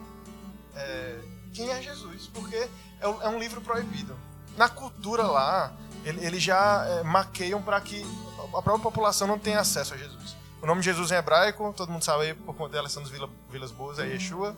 [0.75, 1.19] é,
[1.53, 2.67] quem é Jesus, porque
[2.99, 4.15] é um, é um livro proibido.
[4.57, 5.73] Na cultura lá,
[6.05, 8.05] ele- eles já é, maqueiam para que
[8.39, 10.35] a própria população não tenha acesso a Jesus.
[10.61, 13.11] O nome de Jesus em hebraico, todo mundo sabe aí, por conta dela, são das
[13.11, 14.55] vila, Vilas Boas, é Yeshua.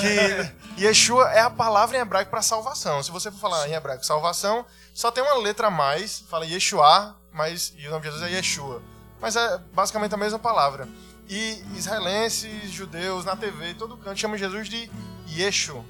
[0.00, 0.52] Que
[0.82, 3.02] Yeshua é a palavra em hebraico para salvação.
[3.02, 7.16] Se você for falar em hebraico salvação, só tem uma letra a mais, fala Yeshua,
[7.32, 8.82] mas e o nome de Jesus é Yeshua.
[9.20, 10.88] Mas é basicamente a mesma palavra.
[11.28, 14.90] E israelenses, judeus, na TV, todo canto chamam Jesus de
[15.28, 15.84] Yeshu.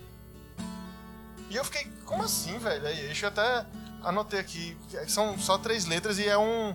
[1.51, 2.87] E eu fiquei, como assim, velho?
[2.87, 3.67] É Yeshu, eu até
[4.03, 6.75] anotei aqui, que são só três letras e é um.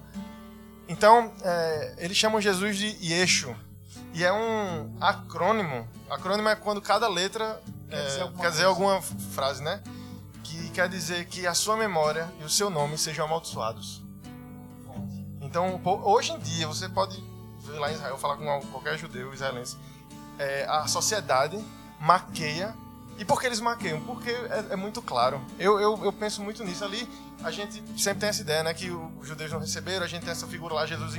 [0.88, 3.56] Então, é, eles chamam Jesus de Yeshu.
[4.14, 5.88] E é um acrônimo.
[6.10, 9.82] Acrônimo é quando cada letra Quer é, dizer alguma quer dizer alguma frase, né?
[10.44, 14.04] Que quer dizer que a sua memória e o seu nome sejam amaldiçoados.
[15.42, 17.24] Então, hoje em dia, você pode
[17.60, 19.78] ver lá em Israel, falar com qualquer judeu israelense,
[20.38, 21.64] é, a sociedade
[22.00, 22.76] maqueia.
[23.18, 24.02] E por que eles maqueiam?
[24.02, 25.42] Porque é, é muito claro.
[25.58, 27.08] Eu, eu, eu penso muito nisso ali.
[27.44, 28.74] A gente sempre tem essa ideia, né?
[28.74, 31.14] Que os judeus não receberam, a gente tem essa figura lá, Jesus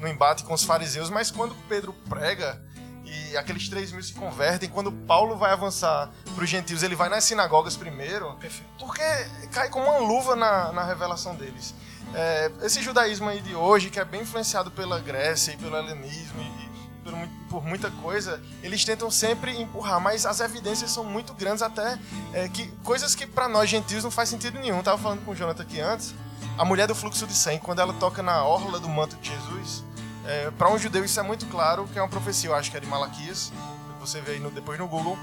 [0.00, 1.08] no embate com os fariseus.
[1.08, 2.60] Mas quando Pedro prega
[3.04, 7.08] e aqueles três mil se convertem, quando Paulo vai avançar para os gentios, ele vai
[7.08, 8.34] nas sinagogas primeiro.
[8.34, 8.68] Perfeito.
[8.78, 9.02] Porque
[9.50, 11.74] cai como uma luva na, na revelação deles.
[12.14, 16.40] É, esse judaísmo aí de hoje, que é bem influenciado pela Grécia e pelo helenismo
[16.42, 21.04] e, e por, mu- por muita coisa, eles tentam sempre empurrar, mas as evidências são
[21.04, 21.98] muito grandes até
[22.32, 24.80] é, que coisas que para nós gentios não faz sentido nenhum.
[24.82, 26.14] Tava falando com o Jonathan aqui antes,
[26.56, 29.84] a mulher do fluxo de sangue, quando ela toca na orla do manto de Jesus,
[30.24, 32.76] é, para um judeu isso é muito claro, que é uma profecia, eu acho que
[32.76, 33.52] é de Malaquias,
[33.98, 35.18] você vê aí no- depois no Google,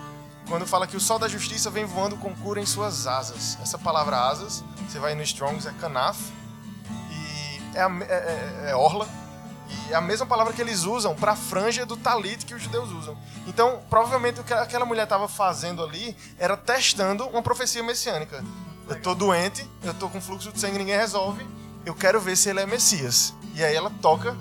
[0.49, 3.57] quando fala que o sol da justiça vem voando com cura em suas asas.
[3.61, 6.19] Essa palavra asas, você vai no Strongs, é kanaf,
[7.11, 9.07] e é, a é- é- é orla,
[9.89, 12.61] e é a mesma palavra que eles usam para a franja do talit que os
[12.61, 13.17] judeus usam.
[13.45, 18.43] Então, provavelmente o que aquela mulher estava fazendo ali era testando uma profecia messiânica.
[18.87, 21.45] Eu tô doente, eu tô com fluxo de sangue, ninguém resolve,
[21.85, 23.33] eu quero ver se ele é Messias.
[23.53, 24.35] E aí ela toca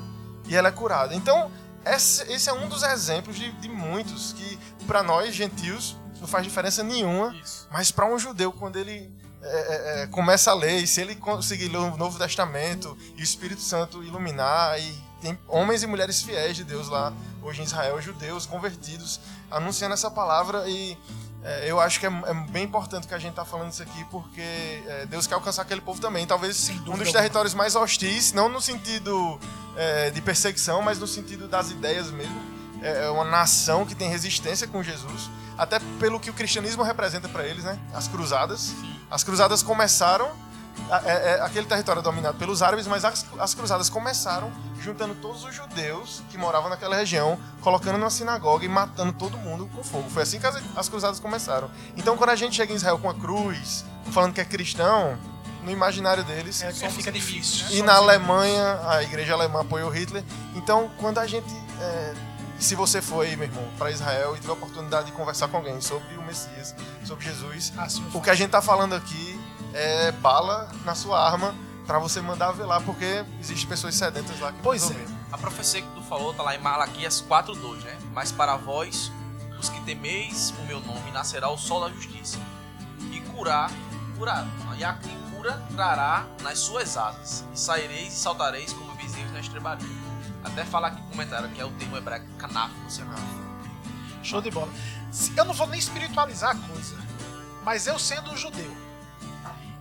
[0.46, 1.14] e ela é curada.
[1.14, 1.50] Então,
[1.84, 6.44] esse, esse é um dos exemplos de, de muitos que, para nós, gentios, não faz
[6.44, 7.68] diferença nenhuma, Isso.
[7.70, 9.12] mas para um judeu, quando ele
[9.42, 13.20] é, é, é, começa a ler, e se ele conseguir ler o Novo Testamento e
[13.20, 17.12] o Espírito Santo iluminar, e tem homens e mulheres fiéis de Deus lá,
[17.42, 20.96] hoje em Israel, judeus convertidos, anunciando essa palavra, e
[21.42, 24.04] é, eu acho que é, é bem importante que a gente tá falando isso aqui,
[24.10, 26.26] porque é, Deus quer alcançar aquele povo também.
[26.26, 29.38] Talvez um dos territórios mais hostis, não no sentido
[29.76, 32.56] é, de perseguição, mas no sentido das ideias mesmo.
[32.82, 37.28] É é uma nação que tem resistência com Jesus, até pelo que o cristianismo representa
[37.28, 37.78] para eles, né?
[37.94, 38.74] As cruzadas.
[39.10, 40.28] As cruzadas começaram,
[41.04, 44.50] é, é aquele território é dominado pelos árabes, mas as, as cruzadas começaram
[44.80, 49.68] juntando todos os judeus que moravam naquela região, colocando numa sinagoga e matando todo mundo
[49.74, 50.08] com fogo.
[50.10, 51.70] Foi assim que as, as cruzadas começaram.
[51.96, 55.18] Então, quando a gente chega em Israel com a cruz, falando que é cristão,
[55.64, 57.64] no imaginário deles, É, Somos fica difícil.
[57.64, 57.70] né?
[57.72, 57.94] e Somos na.
[57.96, 60.22] Alemanha, a igreja alemã apoiou Hitler.
[60.54, 61.52] Então, quando a gente.
[61.80, 62.14] é,
[62.58, 65.58] se você for aí, meu irmão, para Israel e tiver a oportunidade de conversar com
[65.58, 66.74] alguém sobre o Messias,
[67.04, 69.38] sobre Jesus, Assim, o que a gente tá falando aqui
[69.76, 71.54] é bala na sua arma
[71.86, 75.06] para você mandar ver lá, porque existem pessoas sedentas lá que Pois é.
[75.30, 77.98] A profecia que tu falou tá lá em Malaquias 4.2, né?
[78.14, 79.12] Mas para vós,
[79.60, 82.38] os que temeis o meu nome, nascerá o sol da justiça.
[83.12, 83.70] E curar,
[84.16, 84.46] curar.
[84.78, 84.94] E a
[85.30, 87.44] cura trará nas suas asas.
[87.52, 89.86] E saireis e saltareis como bezerros na estrebaria.
[90.42, 93.02] Até falar aqui no comentário que é o termo hebraico canaf, você
[94.22, 94.72] Show de bola.
[95.36, 96.96] Eu não vou nem espiritualizar a coisa,
[97.62, 98.76] mas eu sendo um judeu,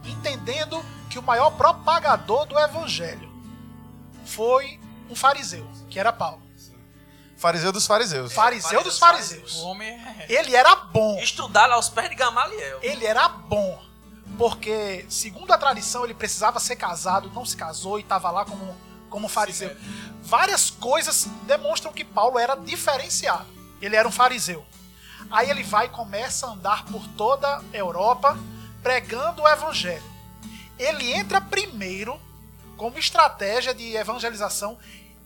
[0.09, 3.31] entendendo que o maior propagador do evangelho
[4.25, 4.79] foi
[5.09, 6.45] um fariseu, que era Paulo.
[7.37, 8.33] Fariseu dos fariseus.
[8.33, 9.63] Fariseu dos Fariseu, fariseus.
[9.63, 10.25] Homem é.
[10.29, 11.19] Ele era bom.
[11.19, 12.79] Estudar aos pés de Gamaliel.
[12.81, 13.83] Ele era bom.
[14.37, 18.75] Porque, segundo a tradição, ele precisava ser casado, não se casou e estava lá como,
[19.09, 19.75] como fariseu.
[20.23, 23.45] Várias coisas demonstram que Paulo era diferenciado.
[23.81, 24.65] Ele era um fariseu.
[25.29, 28.37] Aí ele vai e começa a andar por toda a Europa
[28.85, 30.03] pregando o evangelho.
[30.77, 32.21] Ele entra primeiro
[32.77, 34.77] como estratégia de evangelização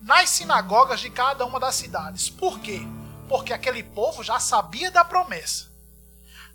[0.01, 2.29] nas sinagogas de cada uma das cidades.
[2.29, 2.79] Por quê?
[3.27, 5.67] Porque aquele povo já sabia da promessa.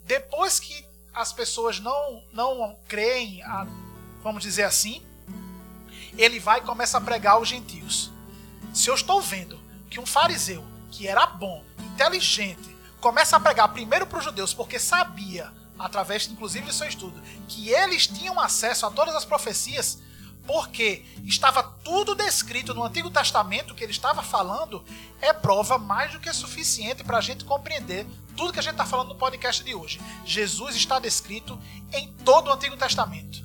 [0.05, 0.82] Depois que
[1.12, 3.66] as pessoas não, não creem, a-
[4.22, 5.05] vamos dizer assim,
[6.16, 8.11] ele vai e começa a pregar aos gentios.
[8.72, 14.07] Se eu estou vendo que um fariseu, que era bom, inteligente, começa a pregar primeiro
[14.07, 18.91] para os judeus, porque sabia, através inclusive do seu estudo, que eles tinham acesso a
[18.91, 19.99] todas as profecias,
[20.47, 24.85] porque estava tudo descrito no Antigo Testamento que ele estava falando,
[25.20, 28.07] é prova mais do que suficiente para a gente compreender
[28.37, 30.01] tudo que a gente está falando no podcast de hoje.
[30.25, 31.59] Jesus está descrito
[31.93, 33.43] em todo o Antigo Testamento.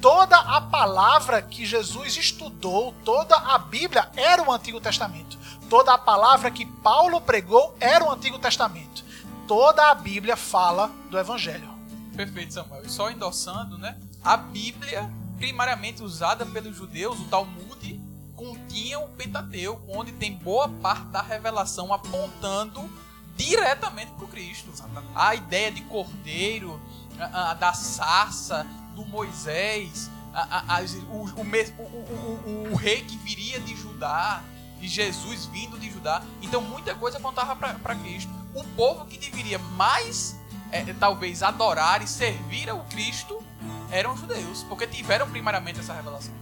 [0.00, 5.38] Toda a palavra que Jesus estudou, toda a Bíblia era o Antigo Testamento.
[5.70, 9.04] Toda a palavra que Paulo pregou era o Antigo Testamento.
[9.46, 11.71] Toda a Bíblia fala do Evangelho.
[12.16, 12.82] Perfeito, Samuel.
[12.84, 13.98] E só endossando, né?
[14.22, 18.00] A Bíblia, primariamente usada pelos judeus, o Talmud,
[18.36, 22.88] continha o Pentateuco, onde tem boa parte da revelação apontando
[23.36, 24.70] diretamente para o Cristo.
[25.14, 26.80] A ideia de cordeiro,
[27.18, 30.74] a- a- da sarça, do Moisés, a-
[31.08, 31.44] o, o
[31.82, 34.42] o- o- rei que viria de Judá,
[34.80, 36.22] de Jesus vindo de Judá.
[36.42, 38.30] Então muita coisa apontava para Cristo.
[38.54, 40.38] O povo que deveria mais
[40.72, 43.42] é, talvez adorar e servir ao Cristo
[43.90, 46.34] eram judeus, porque tiveram primariamente essa revelação.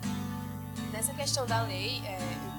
[0.93, 2.16] Nessa questão da lei, é,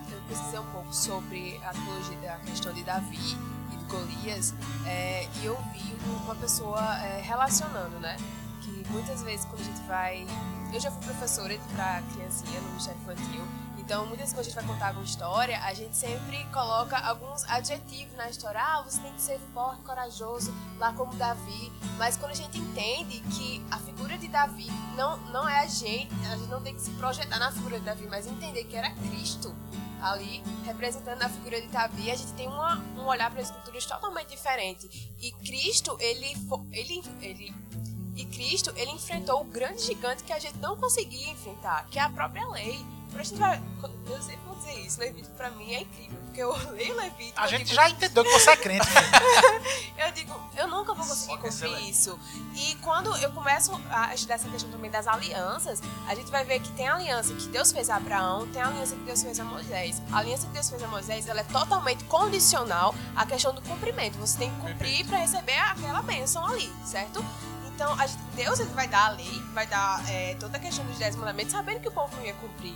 [0.09, 3.37] eu, eu pesquisei um pouco sobre a, teologia- a questão de Davi
[3.71, 4.53] e de Golias,
[4.85, 8.17] é, e eu vi uma pessoa é, relacionando, né?
[8.61, 10.27] Que muitas vezes quando a gente vai.
[10.73, 13.47] Eu já fui professora para criancinha no Ministério Infantil,
[13.81, 18.13] então muitas quando a gente vai contar alguma história, a gente sempre coloca alguns adjetivos
[18.15, 18.59] na história.
[18.61, 21.71] Ah, você tem que ser forte, corajoso, lá como Davi.
[21.97, 26.13] Mas quando a gente entende que a figura de Davi não, não é a gente,
[26.31, 28.91] a gente não tem que se projetar na figura de Davi, mas entender que era
[28.91, 29.55] Cristo
[30.01, 33.85] ali representando a figura de Davi, a gente tem uma, um olhar para as escrituras
[33.85, 35.13] totalmente diferente.
[35.19, 36.35] E Cristo, ele,
[36.71, 37.55] ele, ele
[38.15, 42.01] e Cristo, ele enfrentou o grande gigante que a gente não conseguia enfrentar, que é
[42.01, 42.85] a própria lei.
[43.11, 46.41] Pra gente vai, quando- eu sempre vou dizer isso, Levítico pra mim é incrível, porque
[46.41, 48.87] eu leio Levítico, A gente digo, já entendeu que você é crente.
[49.97, 52.17] eu digo, eu nunca vou conseguir cumprir isso.
[52.55, 56.59] E quando eu começo a estudar essa questão também das alianças, a gente vai ver
[56.61, 59.39] que tem a aliança que Deus fez a Abraão, tem a aliança que Deus fez
[59.39, 60.01] a Moisés.
[60.11, 64.17] A aliança que Deus fez a Moisés, ela é totalmente condicional à questão do cumprimento.
[64.17, 67.23] Você tem que cumprir para receber aquela bênção ali, certo?
[67.81, 68.05] Então, a
[68.35, 71.51] Deus ele vai dar a lei, vai dar é, toda a questão dos dez mandamentos,
[71.51, 72.75] sabendo que o povo não ia cumprir.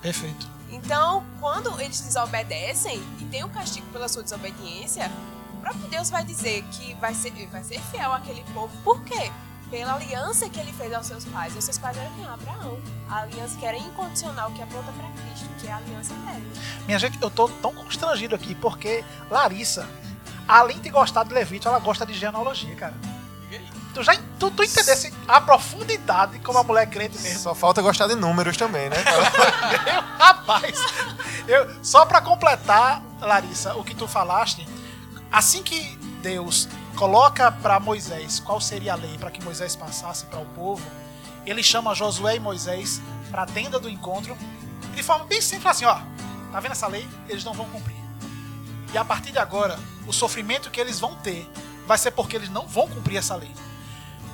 [0.00, 0.48] Perfeito.
[0.68, 5.08] Então, quando eles desobedecem e tem um castigo pela sua desobediência,
[5.52, 8.76] o próprio Deus vai dizer que vai ser, vai ser fiel àquele povo.
[8.82, 9.30] Por quê?
[9.70, 11.54] Pela aliança que ele fez aos seus pais.
[11.54, 12.26] E os seus pais eram quem?
[12.26, 12.80] Abraão.
[13.08, 16.46] A aliança que era incondicional, que aponta para Cristo, que é a aliança eterna.
[16.84, 19.88] Minha gente, eu tô tão constrangido aqui porque Larissa,
[20.48, 23.21] além de gostar de Levito, ela gosta de genealogia, cara.
[23.94, 27.40] Tu já tu, tu entendesse a profundidade como a mulher é crente mesmo.
[27.40, 28.96] Só falta gostar de números também, né?
[29.92, 30.78] Eu, rapaz,
[31.48, 34.66] eu, só pra completar, Larissa, o que tu falaste,
[35.30, 40.38] assim que Deus coloca pra Moisés qual seria a lei para que Moisés passasse para
[40.40, 40.82] o povo,
[41.44, 44.36] ele chama Josué e Moisés pra tenda do encontro,
[44.92, 45.98] e de forma bem simples assim, ó,
[46.52, 47.06] tá vendo essa lei?
[47.28, 47.96] Eles não vão cumprir.
[48.92, 51.50] E a partir de agora, o sofrimento que eles vão ter
[51.86, 53.50] vai ser porque eles não vão cumprir essa lei.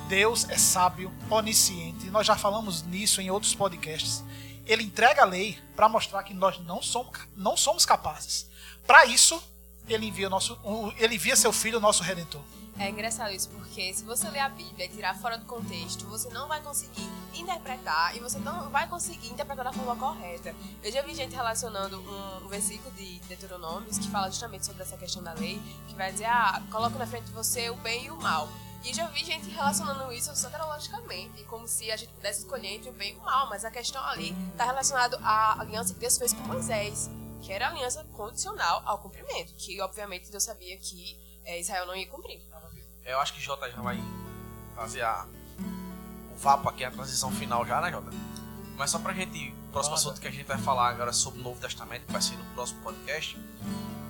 [0.09, 2.09] Deus é sábio, onisciente.
[2.09, 4.23] Nós já falamos nisso em outros podcasts.
[4.65, 8.49] Ele entrega a lei para mostrar que nós não somos, não somos capazes.
[8.87, 9.39] Para isso,
[9.87, 10.57] ele envia, nosso,
[10.97, 12.41] ele envia seu filho, o nosso redentor.
[12.79, 16.27] É engraçado isso, porque se você ler a Bíblia e tirar fora do contexto, você
[16.29, 20.55] não vai conseguir interpretar e você não vai conseguir interpretar da forma correta.
[20.81, 25.21] Eu já vi gente relacionando um, versículo de Deuteronômios que fala justamente sobre essa questão
[25.21, 28.19] da lei, que vai dizer, ah, coloca na frente de você o bem e o
[28.19, 28.49] mal.
[28.83, 32.93] E já vi gente relacionando isso soterologicamente, como se a gente pudesse escolher entre o
[32.93, 36.31] bem e o mal, mas a questão ali está relacionada à aliança que Deus fez
[36.31, 37.09] com Moisés,
[37.41, 41.95] que era a aliança condicional ao cumprimento, que obviamente Deus sabia que eh, Israel não
[41.95, 42.41] ia cumprir.
[43.05, 44.01] Eu acho que Jota já vai
[44.75, 45.25] fazer a,
[46.31, 48.11] o vapo aqui, a transição final já, né, Jota?
[48.77, 50.09] Mas só pra gente, o próximo Manda.
[50.09, 52.45] assunto que a gente vai falar agora sobre o Novo Testamento, que vai ser no
[52.53, 53.37] próximo podcast,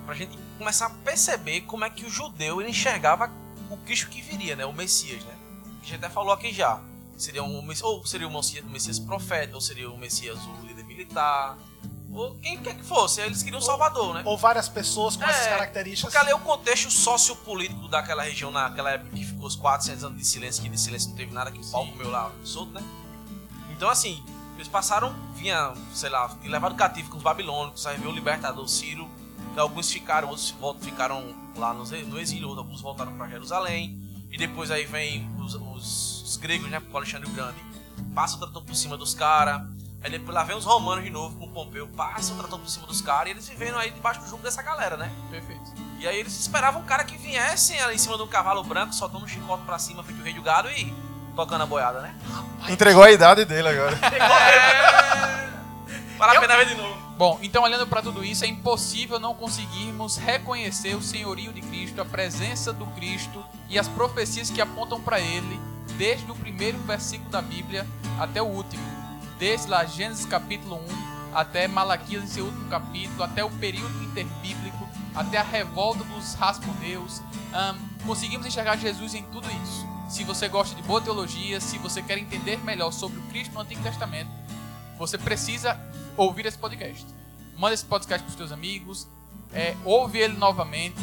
[0.06, 3.32] pra gente começar a perceber como é que o judeu ele enxergava
[3.70, 4.66] o Cristo que viria, né?
[4.66, 5.34] O Messias, né?
[5.80, 6.80] A gente até falou aqui já.
[7.16, 10.84] Seria um, ou seria o Messias, o Messias profeta, ou seria o Messias o líder
[10.84, 11.58] militar.
[12.12, 14.22] ou quem quer que fosse, eles queriam um Salvador, né?
[14.24, 16.12] Ou várias pessoas com essas É, características.
[16.12, 20.18] Porque ali é o contexto sociopolítico daquela região naquela época que ficou os 400 anos
[20.18, 22.82] de silêncio, que de silêncio não teve nada, que o pau comeu lá solto, né?
[23.70, 24.22] Então, assim,
[24.56, 29.08] eles passaram, vinha, sei lá, levado cativo com os babilônicos, aí veio o libertador Ciro,
[29.60, 30.28] alguns ficaram,
[30.60, 33.98] outros ficaram lá no, no exílio, outros- alguns voltaram para Jerusalém,
[34.30, 37.58] e depois aí vem os, os- os gregos, né, com Alexandre o Grande,
[38.14, 39.62] passa o trator por cima dos caras,
[40.02, 42.86] aí depois lá vem os romanos de novo com Pompeu, passa o trator por cima
[42.86, 45.10] dos caras, e eles vivendo aí debaixo do jugo dessa galera, né?
[45.30, 45.72] Perfeito.
[45.98, 48.94] E aí eles esperavam um cara que viesse ali em cima de um cavalo branco,
[48.94, 50.94] soltando um chicote pra cima, feito o rei do gado e
[51.36, 52.14] tocando a boiada, né?
[52.68, 53.96] Entregou a idade dele agora.
[56.18, 56.99] Vale a pena ver de novo.
[57.20, 62.00] Bom, então olhando para tudo isso, é impossível não conseguirmos reconhecer o senhorio de Cristo,
[62.00, 65.60] a presença do Cristo e as profecias que apontam para ele,
[65.98, 67.86] desde o primeiro versículo da Bíblia
[68.18, 68.82] até o último.
[69.38, 74.88] Desde lá Gênesis capítulo 1 até Malaquias em seu último capítulo, até o período interbíblico,
[75.14, 77.20] até a revolta dos rasponeus.
[77.52, 79.86] Ahn, conseguimos enxergar Jesus em tudo isso.
[80.08, 83.60] Se você gosta de boa teologia, se você quer entender melhor sobre o Cristo no
[83.60, 84.30] Antigo Testamento,
[84.98, 85.78] você precisa
[86.24, 87.06] ouvir esse podcast.
[87.56, 89.06] Manda esse podcast para os teus amigos,
[89.52, 91.00] é, ouve ele novamente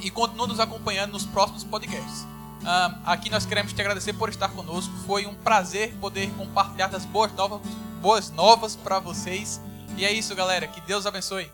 [0.00, 2.26] e continua nos acompanhando nos próximos podcasts.
[2.64, 4.92] Ahn, aqui nós queremos te agradecer por estar conosco.
[5.06, 7.60] Foi um prazer poder compartilhar das boas novas,
[8.00, 9.60] boas novas para vocês.
[9.96, 10.66] E é isso, galera.
[10.66, 11.50] Que Deus abençoe.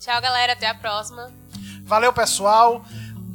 [0.00, 0.54] Tchau, galera.
[0.54, 1.30] Até a próxima.
[1.84, 2.84] Valeu, pessoal.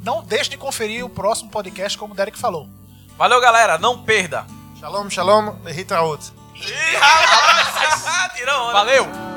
[0.02, 2.68] Não deixe de conferir o próximo podcast, como o Derek falou.
[3.16, 3.78] Valeu, galera.
[3.78, 4.44] Não perda.
[4.80, 6.39] Shalom, shalom, Lehitraot.
[6.60, 8.30] Ih, rapaz!
[8.36, 8.72] Tirou onda.
[8.72, 9.30] Valeu!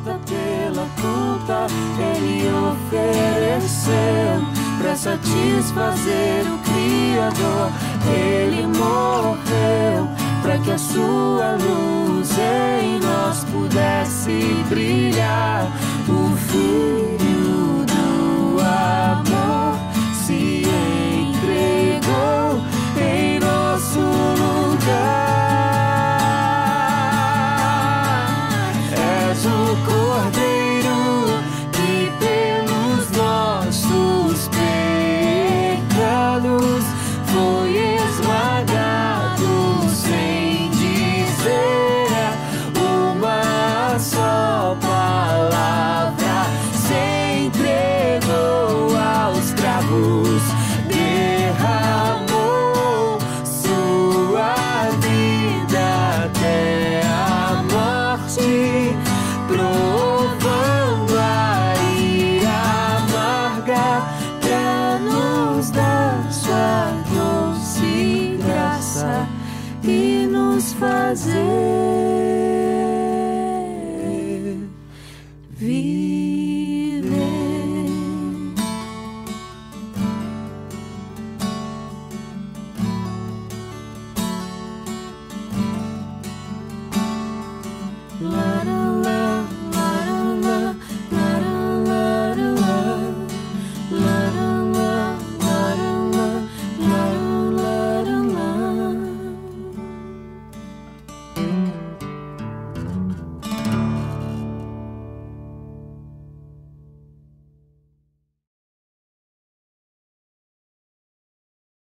[0.00, 1.66] oferta pela conta
[1.98, 3.90] ele ofereceu
[4.80, 7.70] para satisfazer o Criador.
[8.06, 10.08] Ele morreu
[10.42, 15.66] para que a sua luz em nós pudesse brilhar.
[16.08, 16.89] O Filho